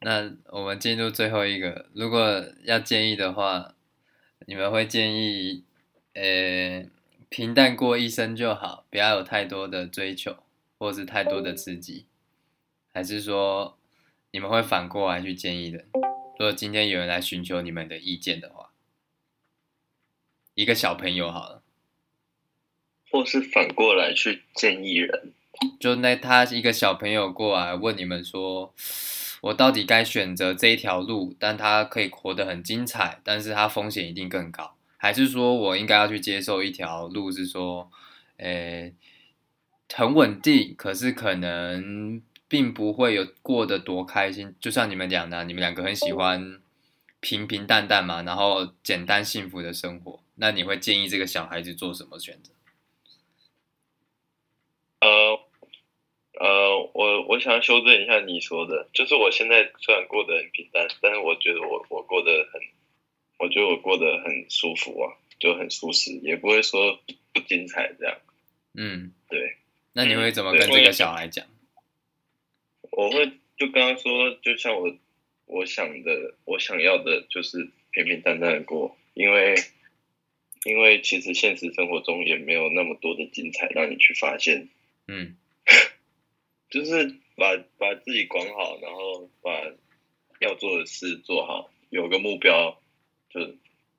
[0.00, 3.74] 那我们进入最后一个，如果要建议的话，
[4.46, 5.64] 你们会建议，
[6.14, 6.86] 呃，
[7.28, 10.42] 平淡过一生就好，不要有太多的追求，
[10.78, 12.06] 或是太多的刺激，
[12.94, 13.76] 还是说
[14.30, 15.84] 你们会反过来去建议的？
[16.38, 18.70] 如果今天有人来寻求你们的意见的话，
[20.54, 21.62] 一个小朋友好了，
[23.10, 25.32] 或是反过来去建议人，
[25.80, 28.72] 就那他一个小朋友过来问你们说，
[29.40, 37.90] 我到底该选择这一条路，但他可以活得很精彩，但是他风险一定更高，还是说我应该要去接受一条路，是说，
[38.36, 38.94] 诶，
[39.92, 42.22] 很稳定，可是可能。
[42.54, 46.60] 并不会有过得多开心，就像你们讲的，你们两个很喜欢
[47.18, 50.22] 平平淡淡嘛，然后简单幸福的生活。
[50.36, 52.52] 那你会建议这个小孩子做什么选择？
[55.00, 55.40] 呃
[56.38, 62.60] 呃，我我想要修正一下你说的，就是我现在虽然过得很平淡，但是我觉得我我过得很，
[63.40, 67.00] 我觉得我过得很舒服啊，就很舒适，也不会说
[67.32, 68.16] 不精彩这样。
[68.74, 69.56] 嗯，对。
[69.92, 71.44] 那你会怎么跟这个小孩讲？
[72.96, 73.26] 我会
[73.56, 74.94] 就刚刚说，就像我
[75.46, 79.56] 我想的，我想要的就是平平淡淡的过，因为
[80.64, 84.68] 因为其实现实生活中也没有那么多的精彩让你去发现，
[85.08, 85.36] 嗯，
[86.70, 89.50] 就是把把自己管好，然后把
[90.40, 92.80] 要做的事做好，有个目标
[93.30, 93.56] 就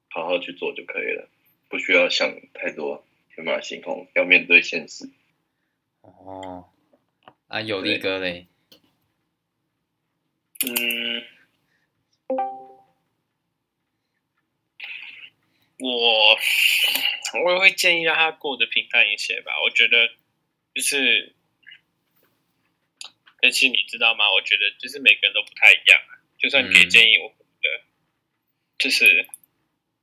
[0.09, 1.27] 好好去做就可以了，
[1.69, 5.09] 不需要想太多天马行空，要面对现实。
[6.01, 6.69] 哦，
[7.47, 8.47] 啊，有力哥嘞。
[10.63, 11.25] 嗯，
[15.79, 16.37] 我
[17.43, 19.51] 我也会建议让他过得平淡一些吧。
[19.63, 20.07] 我觉得
[20.73, 21.35] 就是，
[23.41, 24.31] 但是你知道吗？
[24.31, 26.01] 我觉得就是每个人都不太一样。
[26.37, 27.83] 就算给建议，我觉得
[28.77, 29.27] 就是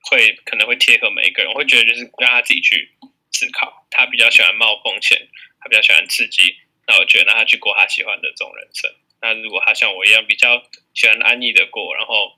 [0.02, 1.52] 会可能会贴合每一个人。
[1.52, 2.92] 我会觉得就是让他自己去
[3.30, 3.86] 思考。
[3.90, 5.28] 他比较喜欢冒风险，
[5.60, 6.58] 他比较喜欢刺激。
[6.86, 8.90] 那我觉得让他去过他喜欢的这种人生。
[9.22, 10.60] 那如果他像我一样比较
[10.92, 12.36] 喜欢安逸的过，然后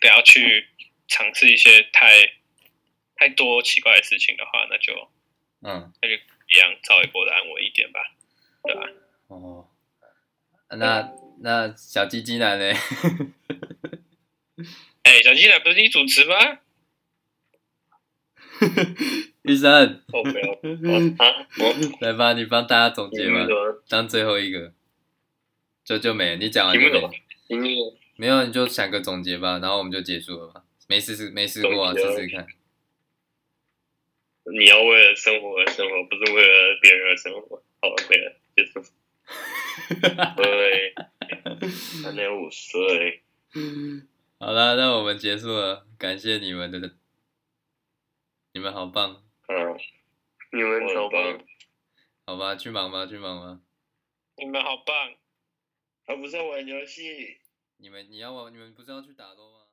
[0.00, 0.66] 不要去
[1.06, 2.32] 尝试一些太
[3.14, 4.92] 太多奇怪的事情的话，那就
[5.62, 8.00] 嗯，那就一样稍微过得安稳一点吧，
[8.64, 8.82] 对吧？
[9.28, 9.68] 哦，
[10.70, 12.74] 那那小鸡鸡男呢？
[15.04, 16.58] 哎、欸，小鸡男不是你主持吗？
[19.42, 20.52] 医生，我，没有，
[21.18, 23.46] 啊，我来吧，你帮大家总结吧，
[23.88, 24.72] 当最后一个。
[25.84, 27.10] 就就没了，你讲完就没了。
[28.16, 30.64] 没有，你就想个总结吧，然后我们就结束了吧。
[30.88, 32.46] 没试试，没试过啊，试试看。
[34.46, 37.62] 你要为了生活而生活，不是为了别人而生活。
[37.80, 38.84] 好了，没了，结束。
[40.36, 40.94] 对，
[42.02, 43.22] 三点五岁。
[44.38, 46.92] 好了，那我们结束了，感谢你们的，
[48.52, 49.22] 你们好棒。
[49.48, 49.78] 嗯，
[50.52, 51.40] 你们好棒。
[52.26, 53.60] 好吧，去忙吧，去忙吧。
[54.36, 55.14] 你们好棒。
[56.06, 57.38] 他不是要玩游戏？
[57.78, 58.52] 你们你要玩？
[58.52, 59.63] 你们不是要去打斗吗？